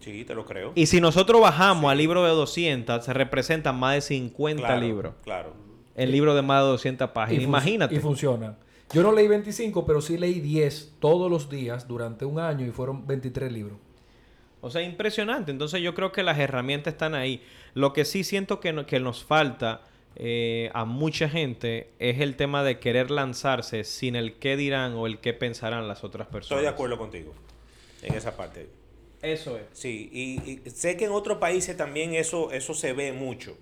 [0.00, 0.72] Sí, te lo creo.
[0.74, 5.14] Y si nosotros bajamos al libro de 200, se representan más de 50 Claro, libros.
[5.22, 5.54] Claro.
[5.94, 7.44] El libro de más de 200 páginas.
[7.44, 7.94] Imagínate.
[7.94, 8.56] Y funciona.
[8.92, 12.70] Yo no leí 25, pero sí leí 10 todos los días durante un año y
[12.70, 13.78] fueron 23 libros.
[14.60, 15.50] O sea, impresionante.
[15.50, 17.42] Entonces yo creo que las herramientas están ahí.
[17.74, 19.82] Lo que sí siento que, no- que nos falta
[20.14, 25.06] eh, a mucha gente es el tema de querer lanzarse sin el qué dirán o
[25.06, 26.50] el qué pensarán las otras personas.
[26.60, 27.32] Estoy de acuerdo contigo
[28.02, 28.68] en esa parte.
[29.22, 29.62] Eso es.
[29.72, 33.56] Sí, y, y sé que en otros países también eso, eso se ve mucho,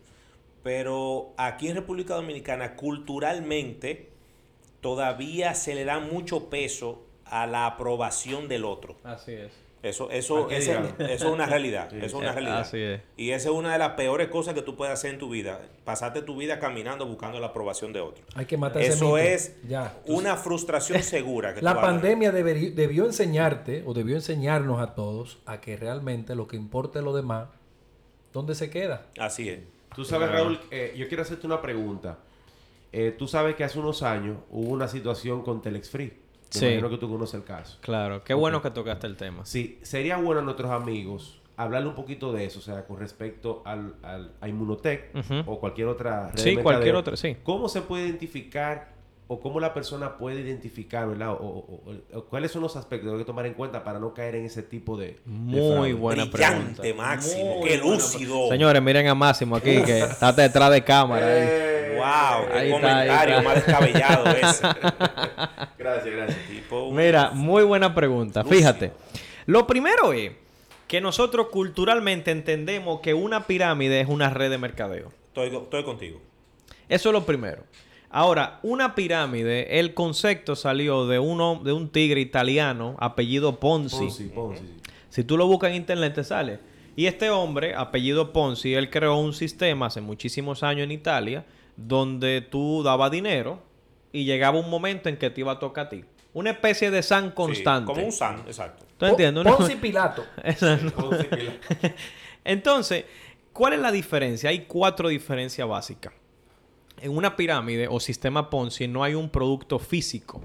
[0.65, 4.10] pero aquí en República Dominicana culturalmente
[4.81, 8.97] todavía se le da mucho peso a la aprobación del otro.
[9.05, 9.53] Así es.
[9.83, 11.89] Eso, eso, ¿A qué ese- eso es una realidad.
[11.91, 11.97] Sí.
[11.97, 12.61] Eso es una Eh, realidad.
[12.61, 13.01] así es.
[13.17, 15.59] Y esa es una de las peores cosas que tú puedes hacer en tu vida.
[15.85, 18.23] Pasarte tu vida caminando buscando la aprobación de otro.
[18.35, 19.17] Hay que matar ese Eso mito.
[19.19, 19.97] es Ya.
[20.05, 21.55] una frustración segura.
[21.55, 26.57] Que La pandemia debió enseñarte o debió enseñarnos a todos a que realmente lo que
[26.57, 27.49] importa es lo demás,
[28.35, 29.07] ¿dónde se queda?
[29.19, 29.61] Así es.
[29.95, 32.19] Tú sabes, Raúl, eh, yo quiero hacerte una pregunta.
[32.93, 36.07] Eh, tú sabes que hace unos años hubo una situación con Telex Free.
[36.07, 36.15] Me
[36.51, 36.67] Sí.
[36.67, 37.79] imagino que tú conoces el caso.
[37.81, 38.25] Claro.
[38.25, 39.45] Qué bueno que tocaste el tema.
[39.47, 43.63] Sí, sería bueno a nuestros amigos hablarle un poquito de eso, o sea, con respecto
[43.67, 45.11] al, al- a Inmunotech
[45.47, 47.37] o cualquier otra red de Sí, cualquier otra, sí.
[47.45, 51.33] ¿Cómo se puede identificar o cómo la persona puede identificar, ¿verdad?
[51.33, 54.01] O, o- o- o cuáles son los aspectos que hay que tomar en cuenta para
[54.01, 55.07] no caer en ese tipo de...
[55.07, 55.93] de Muy fraude?
[55.93, 57.03] buena Brillante, pregunta.
[57.05, 57.59] Máximo.
[57.59, 58.49] Muy Qué lúcido.
[58.49, 61.27] Señores, miren a Máximo aquí que está detrás de cámara.
[61.27, 61.43] ahí.
[61.43, 63.49] Eh, Wow, qué Ahí está, ahí comentario está.
[63.49, 64.67] más descabellado ese.
[65.79, 66.39] Gracias, gracias.
[66.49, 68.43] Tipo Mira, muy buena pregunta.
[68.43, 68.59] Lúcido.
[68.59, 68.93] Fíjate.
[69.47, 70.33] Lo primero es
[70.87, 75.13] que nosotros culturalmente entendemos que una pirámide es una red de mercadeo.
[75.29, 76.21] Estoy, estoy contigo.
[76.89, 77.63] Eso es lo primero.
[78.13, 83.99] Ahora, una pirámide, el concepto salió de uno, de un tigre italiano, apellido Ponzi.
[83.99, 84.77] Ponzi, Ponzi, sí.
[85.11, 86.59] Si tú lo buscas en internet te sale.
[86.97, 91.45] Y este hombre, apellido Ponzi, él creó un sistema hace muchísimos años en Italia
[91.87, 93.63] donde tú dabas dinero
[94.13, 96.05] y llegaba un momento en que te iba a tocar a ti.
[96.33, 97.93] Una especie de san Sí, constante.
[97.93, 98.85] como un san, exacto.
[98.99, 99.43] ¿Tú entiendes?
[99.45, 100.25] Po- Una- Ponzi Pilato.
[100.45, 101.11] Exacto.
[101.11, 101.59] Pilar.
[102.45, 103.05] Entonces,
[103.53, 104.51] ¿cuál es la diferencia?
[104.51, 106.13] Hay cuatro diferencias básicas.
[107.01, 110.43] En una pirámide o sistema Ponzi no hay un producto físico.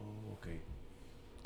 [0.00, 0.46] Oh, ok.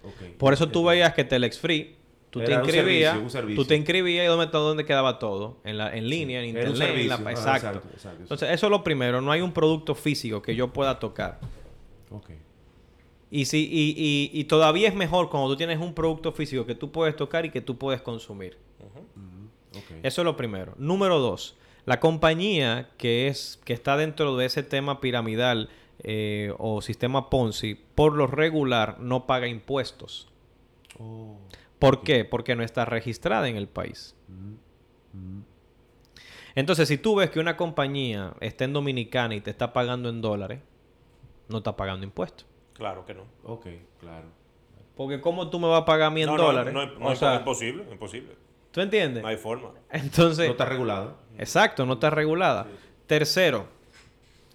[0.04, 0.36] Ok.
[0.38, 1.96] Por eso tú veías que Telex Free,
[2.32, 3.18] tú te inscribías,
[3.54, 7.08] tú te inscribías y dónde, dónde quedaba todo, en, la, en línea, en internet, en
[7.08, 7.82] la- exacto.
[7.92, 8.22] exacto.
[8.22, 11.38] Entonces, eso es lo primero, no hay un producto físico que yo pueda tocar.
[12.10, 12.30] Ok.
[13.30, 16.74] Y, si, y, y, y todavía es mejor cuando tú tienes un producto físico que
[16.74, 18.56] tú puedes tocar y que tú puedes consumir.
[20.02, 20.74] Eso es lo primero.
[20.78, 21.56] Número dos,
[21.86, 25.70] la compañía que, es, que está dentro de ese tema piramidal
[26.02, 30.28] eh, o sistema Ponzi, por lo regular no paga impuestos.
[30.98, 31.36] Oh,
[31.82, 32.24] ¿Por qué?
[32.24, 34.14] Porque no está registrada en el país.
[36.54, 40.20] Entonces, si tú ves que una compañía está en Dominicana y te está pagando en
[40.20, 40.60] dólares,
[41.48, 42.46] no está pagando impuestos.
[42.74, 43.24] Claro que no.
[43.42, 43.66] Ok,
[43.98, 44.28] claro.
[44.96, 46.72] Porque ¿cómo tú me vas a pagar a mí en no, no, dólares?
[46.72, 48.36] No, no, o es imposible, imposible.
[48.70, 49.24] ¿tú entiendes?
[49.24, 49.70] No hay forma.
[49.90, 51.16] Entonces, No está regulado.
[51.36, 52.68] exacto, no está regulada.
[53.08, 53.66] Tercero,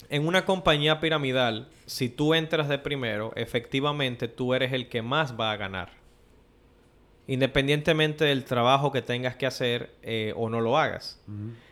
[0.08, 5.38] en una compañía piramidal, si tú entras de primero, efectivamente tú eres el que más
[5.38, 5.98] va a ganar.
[7.28, 11.22] Independientemente del trabajo que tengas que hacer eh, o no lo hagas.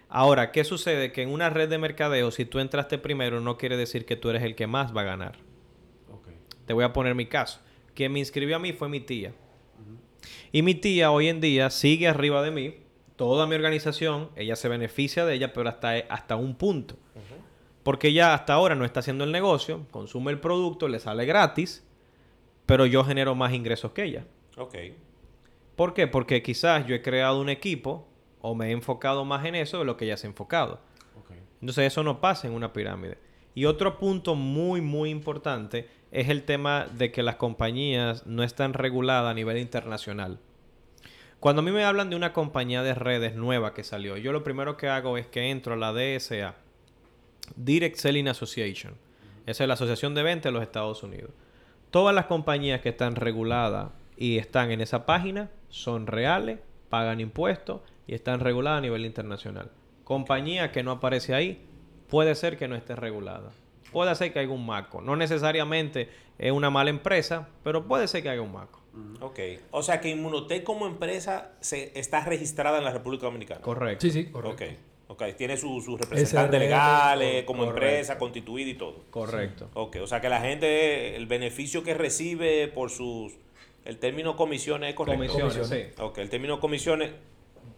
[0.08, 1.12] Ahora, ¿qué sucede?
[1.12, 4.28] Que en una red de mercadeo, si tú entraste primero, no quiere decir que tú
[4.30, 5.38] eres el que más va a ganar.
[6.66, 7.60] Te voy a poner mi caso.
[7.94, 9.32] Quien me inscribió a mí fue mi tía.
[10.52, 12.74] Y mi tía hoy en día sigue arriba de mí.
[13.16, 16.96] Toda mi organización, ella se beneficia de ella, pero hasta, hasta un punto.
[17.82, 21.86] Porque ella hasta ahora no está haciendo el negocio, consume el producto, le sale gratis,
[22.66, 24.26] pero yo genero más ingresos que ella.
[24.58, 24.74] Ok.
[25.76, 26.06] ¿Por qué?
[26.06, 28.08] Porque quizás yo he creado un equipo
[28.40, 30.80] o me he enfocado más en eso de lo que ella se ha enfocado.
[31.60, 33.18] Entonces eso no pasa en una pirámide.
[33.54, 38.72] Y otro punto muy, muy importante es el tema de que las compañías no están
[38.72, 40.38] reguladas a nivel internacional.
[41.40, 44.44] Cuando a mí me hablan de una compañía de redes nueva que salió, yo lo
[44.44, 46.54] primero que hago es que entro a la DSA,
[47.56, 48.94] Direct Selling Association.
[49.46, 51.30] Esa es la Asociación de Venta de los Estados Unidos.
[51.90, 56.58] Todas las compañías que están reguladas y están en esa página son reales,
[56.88, 59.70] pagan impuestos y están reguladas a nivel internacional.
[60.04, 61.66] Compañía que no aparece ahí,
[62.08, 63.52] puede ser que no esté regulada.
[63.92, 65.00] Puede ser que haya un marco.
[65.00, 66.08] No necesariamente
[66.38, 68.80] es una mala empresa, pero puede ser que haya un marco.
[69.20, 69.38] Ok.
[69.70, 73.60] O sea que Inmunotech como empresa se, está registrada en la República Dominicana.
[73.60, 74.02] Correcto.
[74.02, 74.64] Sí, sí, correcto.
[74.64, 75.22] Ok.
[75.22, 75.36] Ok.
[75.36, 77.86] Tiene sus su representantes legales como correcto.
[77.86, 79.04] empresa constituida y todo.
[79.10, 79.70] Correcto.
[79.74, 79.98] Ok.
[80.02, 83.34] O sea que la gente, el beneficio que recibe por sus...
[83.86, 85.18] El término comisiones es correcto.
[85.18, 85.94] Comisiones, Comisiones.
[85.96, 86.02] sí.
[86.02, 86.18] Ok.
[86.18, 87.12] El término comisiones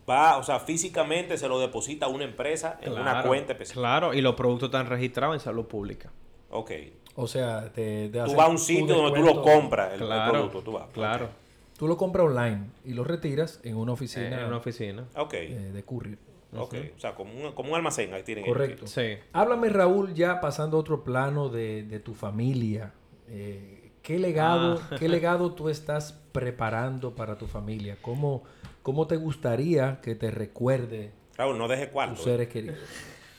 [0.09, 3.81] va, o sea, físicamente se lo deposita a una empresa en una cuenta específica.
[3.81, 6.11] Claro, y los productos están registrados en salud pública.
[6.51, 6.71] Ok.
[7.17, 10.07] O sea, te, te Tú vas a un sitio donde tú lo compras, el, el
[10.07, 10.63] Claro, producto.
[10.63, 10.89] Tú vas.
[10.93, 11.27] claro.
[11.27, 11.31] Ok.
[11.79, 15.05] Tú lo compras online y lo retiras en una Eh, oficina, en una oficina.
[15.17, 15.35] Ok.
[15.35, 16.19] eh, de courier.
[16.57, 16.75] Ok.
[16.97, 18.57] O sea, como un, como un almacén ahí tienen ellos.
[18.57, 18.87] Correcto.
[18.87, 19.17] Sí.
[19.33, 22.93] Háblame, Raúl, ya pasando a otro plano de, de tu familia.
[23.29, 23.78] Eh,
[24.09, 24.97] ¿qué, legado, Ah.
[24.99, 27.97] ¿Qué legado tú estás preparando para tu familia?
[28.03, 28.43] ¿Cómo,
[28.83, 32.15] cómo te gustaría que te recuerde Raúl, no dejes cuarto.
[32.15, 32.79] tus seres queridos?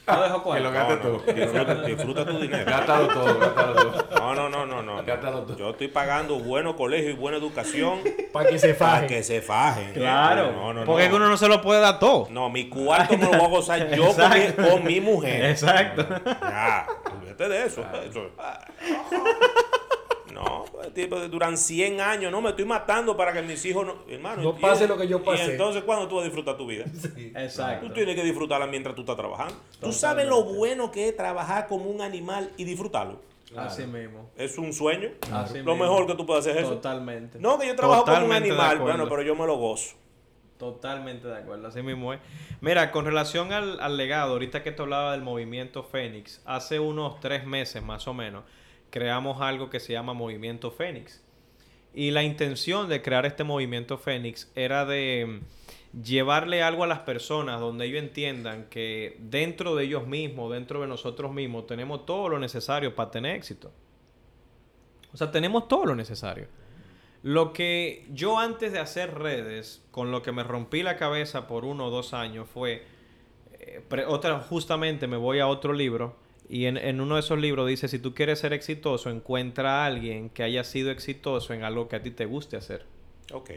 [0.07, 1.33] No dejo Que lo No, gaste no, todo.
[1.33, 2.65] Disfruta, disfruta tu dinero.
[2.65, 4.19] Gátalo todo, gátalo todo.
[4.19, 5.03] No, no, no, no, no.
[5.05, 5.55] Gátalo todo.
[5.57, 7.99] Yo estoy pagando buenos colegios y buena educación
[8.33, 9.07] Para que se para faje.
[9.07, 9.93] que se fajen.
[9.93, 10.51] Claro.
[10.53, 11.17] No, no, porque no.
[11.17, 12.27] uno no se lo puede dar todo.
[12.31, 14.69] No, mi cuarto me lo voy a gozar yo con mi, Exacto.
[14.69, 15.45] con mi mujer.
[15.45, 16.07] Exacto.
[16.41, 17.85] Ya, olvídate de eso.
[18.09, 18.29] eso.
[20.39, 23.95] No, pues, tipo, duran 100 años, no, me estoy matando para que mis hijos no...
[24.07, 25.45] Hermano, No pase lo que yo pasé.
[25.47, 26.85] Y entonces, ¿cuándo tú vas a disfrutar tu vida?
[27.35, 27.87] Exacto.
[27.87, 29.53] Tú tienes que disfrutarla mientras tú estás trabajando.
[29.81, 33.19] Tú sabes lo bueno que es trabajar como un animal y disfrutarlo.
[33.57, 34.29] Así mismo.
[34.37, 35.09] Es un sueño.
[35.31, 35.75] Así Lo mismo.
[35.77, 36.75] mejor que tú puedes hacer es eso.
[36.75, 37.39] Totalmente.
[37.39, 39.95] No, que yo trabajo como un Totalmente animal, bueno, pero yo me lo gozo.
[40.57, 42.19] Totalmente de acuerdo, así mismo es.
[42.59, 47.19] Mira, con relación al, al legado, ahorita que te hablaba del movimiento Fénix, hace unos
[47.21, 48.43] tres meses más o menos,
[48.89, 51.23] creamos algo que se llama Movimiento Fénix.
[51.93, 56.99] Y la intención de crear este Movimiento Fénix era de mm, llevarle algo a las
[56.99, 62.29] personas donde ellos entiendan que dentro de ellos mismos, dentro de nosotros mismos, tenemos todo
[62.29, 63.71] lo necesario para tener éxito.
[65.11, 66.47] O sea, tenemos todo lo necesario.
[67.23, 71.65] Lo que yo antes de hacer redes, con lo que me rompí la cabeza por
[71.65, 72.85] uno o dos años fue,
[73.59, 76.15] eh, otra, justamente me voy a otro libro
[76.49, 79.85] y en, en uno de esos libros dice, si tú quieres ser exitoso, encuentra a
[79.85, 82.85] alguien que haya sido exitoso en algo que a ti te guste hacer.
[83.31, 83.51] Ok.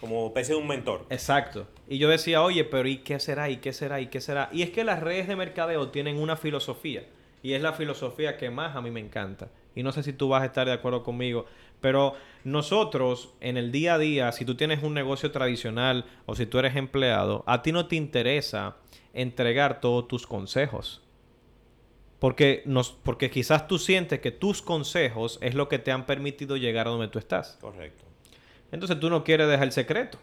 [0.00, 1.06] Como especie de un mentor.
[1.10, 1.66] Exacto.
[1.88, 3.50] Y yo decía, oye, pero ¿y qué será?
[3.50, 4.00] ¿Y qué será?
[4.00, 4.48] ¿Y qué será?
[4.52, 7.04] Y es que las redes de mercadeo tienen una filosofía.
[7.42, 9.48] Y es la filosofía que más a mí me encanta.
[9.74, 11.46] Y no sé si tú vas a estar de acuerdo conmigo.
[11.80, 16.46] Pero nosotros, en el día a día, si tú tienes un negocio tradicional o si
[16.46, 18.76] tú eres empleado, a ti no te interesa
[19.14, 21.02] entregar todos tus consejos.
[22.18, 26.56] Porque, nos, porque quizás tú sientes que tus consejos es lo que te han permitido
[26.56, 27.58] llegar a donde tú estás.
[27.60, 28.04] Correcto.
[28.72, 30.18] Entonces tú no quieres dejar el secreto.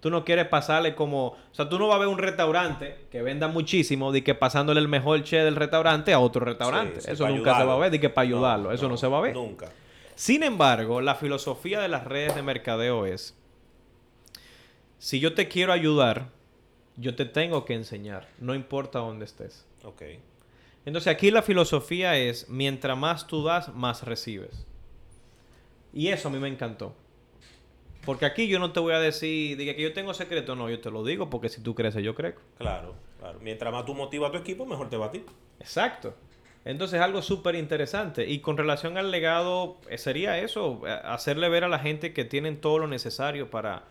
[0.00, 1.26] Tú no quieres pasarle como...
[1.28, 4.80] O sea, tú no vas a ver un restaurante que venda muchísimo de que pasándole
[4.80, 7.00] el mejor che del restaurante a otro restaurante.
[7.00, 8.72] Sí, sí, Eso nunca se va a ver, de que para ayudarlo.
[8.72, 9.34] Eso no, se va a ver.
[9.34, 9.70] Nunca.
[10.14, 13.36] Sin embargo, la filosofía de las redes de mercadeo es...
[14.98, 16.28] Si yo te quiero ayudar,
[16.96, 18.28] yo te tengo que enseñar.
[18.38, 19.66] No importa dónde estés.
[19.82, 20.02] Ok.
[20.90, 24.66] Entonces aquí la filosofía es, mientras más tú das, más recibes.
[25.92, 26.96] Y eso a mí me encantó.
[28.04, 30.80] Porque aquí yo no te voy a decir, diga que yo tengo secreto, no, yo
[30.80, 32.40] te lo digo porque si tú creces, yo crezco.
[32.58, 33.38] Claro, claro.
[33.40, 35.24] Mientras más tú motivas a tu equipo, mejor te va a ti.
[35.60, 36.12] Exacto.
[36.64, 38.28] Entonces es algo súper interesante.
[38.28, 42.24] Y con relación al legado, eh, sería eso, eh, hacerle ver a la gente que
[42.24, 43.84] tienen todo lo necesario para,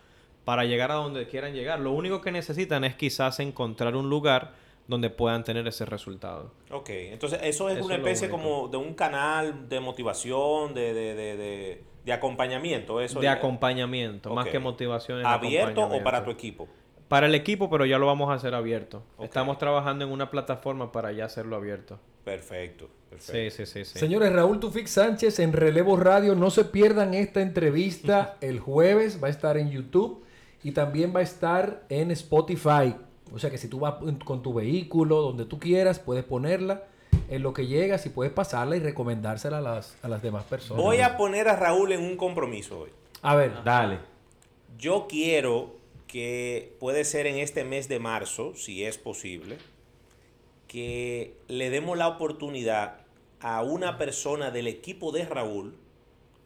[0.43, 1.79] para llegar a donde quieran llegar.
[1.79, 6.51] Lo único que necesitan es quizás encontrar un lugar donde puedan tener ese resultado.
[6.71, 11.13] Ok, entonces eso es Eso una especie como de un canal de motivación, de, de,
[11.13, 12.99] de, de, de acompañamiento.
[12.99, 13.33] Eso de ya.
[13.33, 15.19] acompañamiento, más que motivación.
[15.19, 16.67] es ¿Abierto o para tu equipo?
[17.07, 19.03] Para el equipo, pero ya lo vamos a hacer abierto.
[19.19, 21.99] Estamos trabajando en una plataforma para ya hacerlo abierto.
[22.25, 23.55] Perfecto, perfecto.
[23.55, 23.99] Sí, sí, sí, sí.
[23.99, 26.33] Señores, Raúl Tufik Sánchez en Relevo Radio.
[26.33, 29.23] No se pierdan esta entrevista el jueves.
[29.23, 30.23] Va a estar en YouTube
[30.63, 32.95] y también va a estar en Spotify.
[33.33, 36.83] O sea que si tú vas con tu vehículo, donde tú quieras, puedes ponerla
[37.29, 40.83] en lo que llegas y puedes pasarla y recomendársela a las, a las demás personas.
[40.83, 42.89] Voy a poner a Raúl en un compromiso hoy.
[43.21, 43.99] A ver, Dale.
[44.77, 45.75] Yo quiero
[46.07, 49.57] que puede ser en este mes de marzo, si es posible,
[50.67, 53.01] que le demos la oportunidad
[53.41, 55.75] a una persona del equipo de Raúl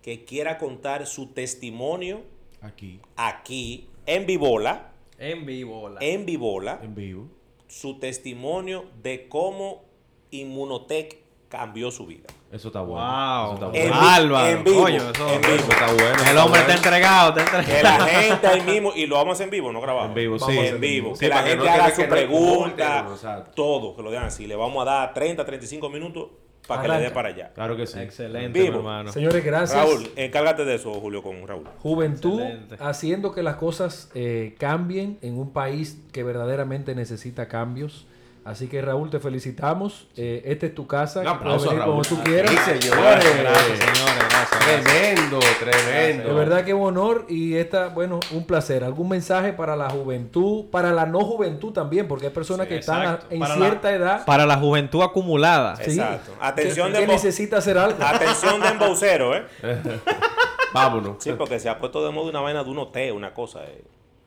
[0.02, 2.22] que quiera contar su testimonio
[2.62, 4.93] Aquí, aquí en Vivola,
[5.26, 5.90] En vivo.
[6.02, 7.28] en Vivola, en vivo.
[7.68, 9.84] su testimonio de cómo
[10.32, 11.18] Inmunotech
[11.48, 12.28] cambió su vida.
[12.52, 13.06] Eso está bueno.
[13.06, 13.46] Wow.
[13.46, 14.02] Eso está En bueno.
[14.02, 15.54] vi- Álvaro, en vivo, coño, eso, en vivo.
[15.54, 16.10] Eso está bueno.
[16.10, 17.98] El está hombre está entregado, está Que entregado.
[18.00, 20.08] la gente ahí mismo, y lo vamos a hacer en vivo, no grabado.
[20.10, 20.58] En vivo, sí.
[20.58, 21.16] en vivo.
[21.16, 23.08] Sí, que la que gente no haga su pregunta,
[23.56, 24.46] todo, que lo dejan así.
[24.48, 26.30] Le vamos a dar 30, 35 minutos
[26.68, 27.52] para que le dé para allá.
[27.54, 28.00] Claro que sí.
[28.00, 28.72] Excelente, Vivo.
[28.74, 29.12] mi hermano.
[29.12, 29.78] señores, gracias.
[29.78, 31.68] Raúl, encárgate de eso, Julio, con Raúl.
[31.80, 32.76] Juventud Excelente.
[32.80, 38.08] haciendo que las cosas eh, cambien en un país que verdaderamente necesita cambios.
[38.46, 40.08] Así que Raúl, te felicitamos.
[40.18, 41.22] Eh, esta es tu casa.
[41.22, 41.86] Un aplauso Raúl.
[41.86, 42.52] Como tú quieras.
[42.52, 42.92] Sí, señores.
[43.40, 44.26] Gracias, señores.
[44.30, 44.60] Gracias.
[44.84, 46.28] Tremendo, tremendo.
[46.30, 48.84] De verdad que es un honor y esta, bueno, un placer.
[48.84, 52.08] ¿Algún mensaje para la juventud, para la no juventud también?
[52.08, 55.78] Porque hay personas Sí, que están en Para cierta la- edad Para la juventud acumulada.
[55.78, 56.32] sí, Exacto.
[56.42, 58.04] Atención que, de que necesita hacer algo.
[58.04, 59.44] Atención de embaucero, ¿eh?
[60.74, 61.18] Vámonos.
[61.20, 63.64] Sí, porque se ha puesto de moda una vaina de un té, una cosa.
[63.66, 63.84] eh.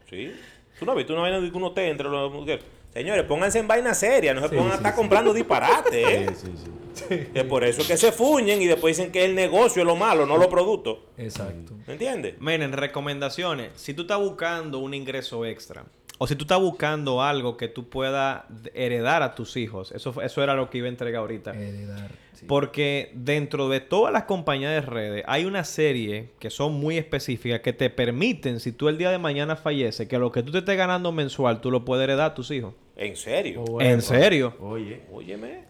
[0.08, 0.32] ¿Sí?
[0.78, 2.64] ¿Tú no has visto una vaina de un té entre los mujeres?
[2.96, 4.96] Señores, pónganse en vaina seria, no se Sí, pongan a estar sí.
[4.96, 6.26] comprando disparates, ¿eh?
[6.34, 7.26] Sí, sí, sí.
[7.34, 9.96] Que por eso es que se fuñen y después dicen que el negocio es lo
[9.96, 11.00] malo, no los productos.
[11.18, 11.74] Exacto.
[11.86, 12.40] ¿Me entiendes?
[12.40, 13.72] Miren, recomendaciones.
[13.76, 15.84] Si tú estás buscando un ingreso extra,
[16.18, 18.42] o si tú estás buscando algo que tú puedas
[18.74, 21.50] heredar a tus hijos, eso, fue- eso era lo que iba a entregar ahorita.
[21.52, 22.10] Heredar.
[22.34, 22.46] sí.
[22.46, 27.60] Porque dentro de todas las compañías de redes hay una serie que son muy específicas
[27.60, 30.58] que te permiten, si tú el día de mañana falleces, que lo que tú te
[30.58, 32.74] estés ganando mensual, tú lo puedes heredar a tus hijos.
[32.96, 33.62] ¿En serio?
[33.62, 33.90] Oh, bueno.
[33.90, 34.54] ¿En serio?
[34.60, 35.02] Oye.
[35.12, 35.64] Óyeme.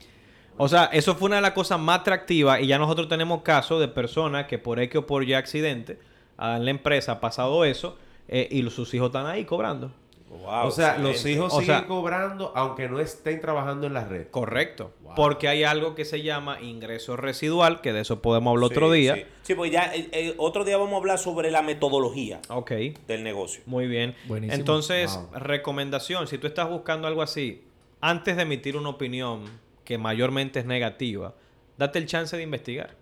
[0.59, 3.79] O sea, eso fue una de las cosas más atractivas y ya nosotros tenemos casos
[3.81, 5.99] de personas que por X o por Y accidente
[6.39, 9.91] a la empresa ha pasado eso eh, y sus hijos están ahí cobrando.
[10.29, 14.05] Wow, o sea, los hijos O siguen sea- cobrando aunque no estén trabajando en la
[14.05, 14.27] red.
[14.31, 14.93] Correcto.
[15.03, 15.15] Wow.
[15.15, 19.15] Porque hay algo que se llama ingreso residual, que de eso podemos hablar otro día.
[19.15, 22.73] Sí, Sí, pues ya eh, eh, otro día vamos a hablar sobre la metodología Ok.
[23.07, 23.63] del negocio.
[23.67, 24.17] Muy bien.
[24.27, 24.59] Buenísimo.
[24.59, 25.39] Entonces, Wow.
[25.39, 27.63] recomendación, si tú estás buscando algo así,
[28.01, 29.45] antes de emitir una opinión
[29.85, 31.35] que mayormente es negativa,
[31.79, 32.97] date el chance de investigar.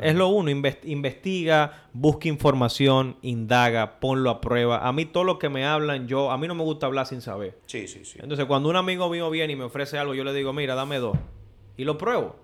[0.00, 4.86] Es lo uno, inves- investiga, busca información, indaga, ponlo a prueba.
[4.86, 7.20] A mí todo lo que me hablan, yo, a mí no me gusta hablar sin
[7.20, 7.58] saber.
[7.66, 8.18] Sí, sí, sí.
[8.22, 10.98] Entonces, cuando un amigo mío viene y me ofrece algo, yo le digo, mira, dame
[10.98, 11.16] dos.
[11.76, 12.36] Y lo pruebo.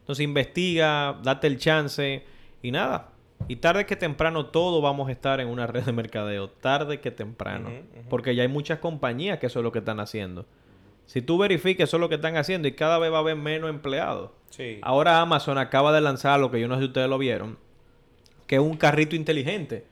[0.00, 2.22] Entonces, investiga, date el chance
[2.62, 3.08] y nada.
[3.48, 6.48] Y tarde que temprano todo vamos a estar en una red de mercadeo.
[6.48, 7.70] Tarde que temprano.
[8.08, 10.46] Porque ya hay muchas compañías que eso es lo que están haciendo.
[11.06, 13.36] Si tú verificas eso es lo que están haciendo y cada vez va a haber
[13.36, 14.30] menos empleados.
[14.50, 14.78] Sí.
[14.82, 17.58] Ahora Amazon acaba de lanzar lo que yo no sé si ustedes lo vieron,
[18.46, 19.86] que es un carrito inteligente.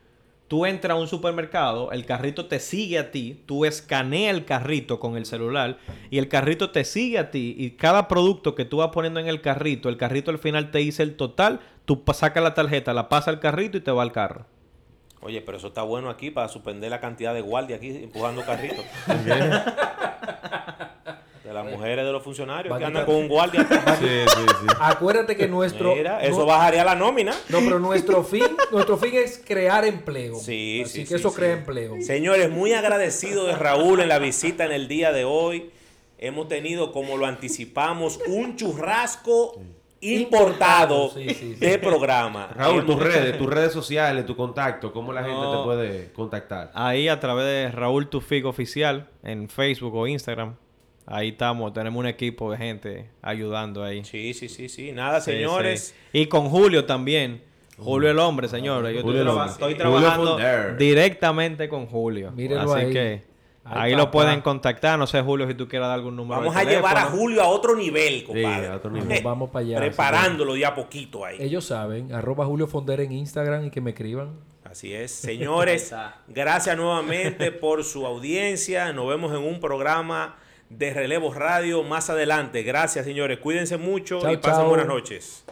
[0.48, 5.00] Tú entras a un supermercado, el carrito te sigue a ti, tú escaneas el carrito
[5.00, 5.78] con el celular
[6.10, 9.28] y el carrito te sigue a ti y cada producto que tú vas poniendo en
[9.28, 13.08] el carrito, el carrito al final te dice el total, tú sacas la tarjeta, la
[13.08, 14.44] pasa al carrito y te va al carro.
[15.22, 18.84] Oye, pero eso está bueno aquí para suspender la cantidad de guardias aquí empujando carritos.
[21.53, 23.61] de las mujeres de los funcionarios que andan con un guardia.
[23.62, 23.98] atrás.
[24.03, 24.66] Sí, sí, sí.
[24.80, 25.94] Acuérdate que nuestro.
[25.94, 27.32] Mira, no- eso bajaría la nómina.
[27.48, 30.36] No, pero nuestro fin, nuestro fin es crear empleo.
[30.36, 31.36] Sí, Así sí, que sí, eso sí.
[31.36, 31.96] crea empleo.
[32.00, 35.70] Señores, muy agradecido de Raúl en la visita en el día de hoy.
[36.18, 39.61] Hemos tenido, como lo anticipamos, un churrasco
[40.00, 41.55] importado Sí, sí, sí.
[41.55, 42.48] de programa.
[42.57, 45.59] Raúl, tus redes, tus redes sociales, tu contacto, ¿cómo la gente No.
[45.59, 46.70] te puede contactar?
[46.74, 50.57] Ahí a través de Raúl Tufik Oficial en Facebook o Instagram.
[51.07, 54.05] Ahí estamos, tenemos un equipo de gente ayudando ahí.
[54.05, 54.92] Sí, sí, sí, sí.
[54.92, 55.94] Nada, Sí, señores.
[56.12, 56.20] sí.
[56.20, 57.42] Y con Julio también.
[57.76, 58.92] Julio el hombre, señores.
[58.92, 60.38] Yo estoy, Julio traba- estoy trabajando
[60.78, 62.30] directamente con Julio.
[62.32, 62.92] Mírenlo Así ahí.
[62.92, 63.22] que
[63.64, 64.98] ahí lo pueden contactar.
[64.98, 66.40] No sé, Julio, si tú quieras dar algún número.
[66.40, 67.03] Vamos de a llevar a.
[67.07, 68.68] Julio a otro nivel, compadre.
[68.68, 69.09] a otro nivel.
[69.09, 69.76] Vamos, vamos para allá.
[69.78, 71.36] Preparándolo de a poquito ahí.
[71.40, 74.30] Ellos saben, arroba Julio Fonder en Instagram y que me escriban.
[74.64, 75.11] Así es.
[75.11, 75.92] Señores,
[76.28, 78.92] gracias nuevamente por su audiencia.
[78.92, 80.36] Nos vemos en un programa
[80.77, 82.62] de Relevo Radio más adelante.
[82.62, 83.39] Gracias, señores.
[83.39, 84.68] Cuídense mucho Chao, y pasen chao.
[84.68, 85.45] buenas noches.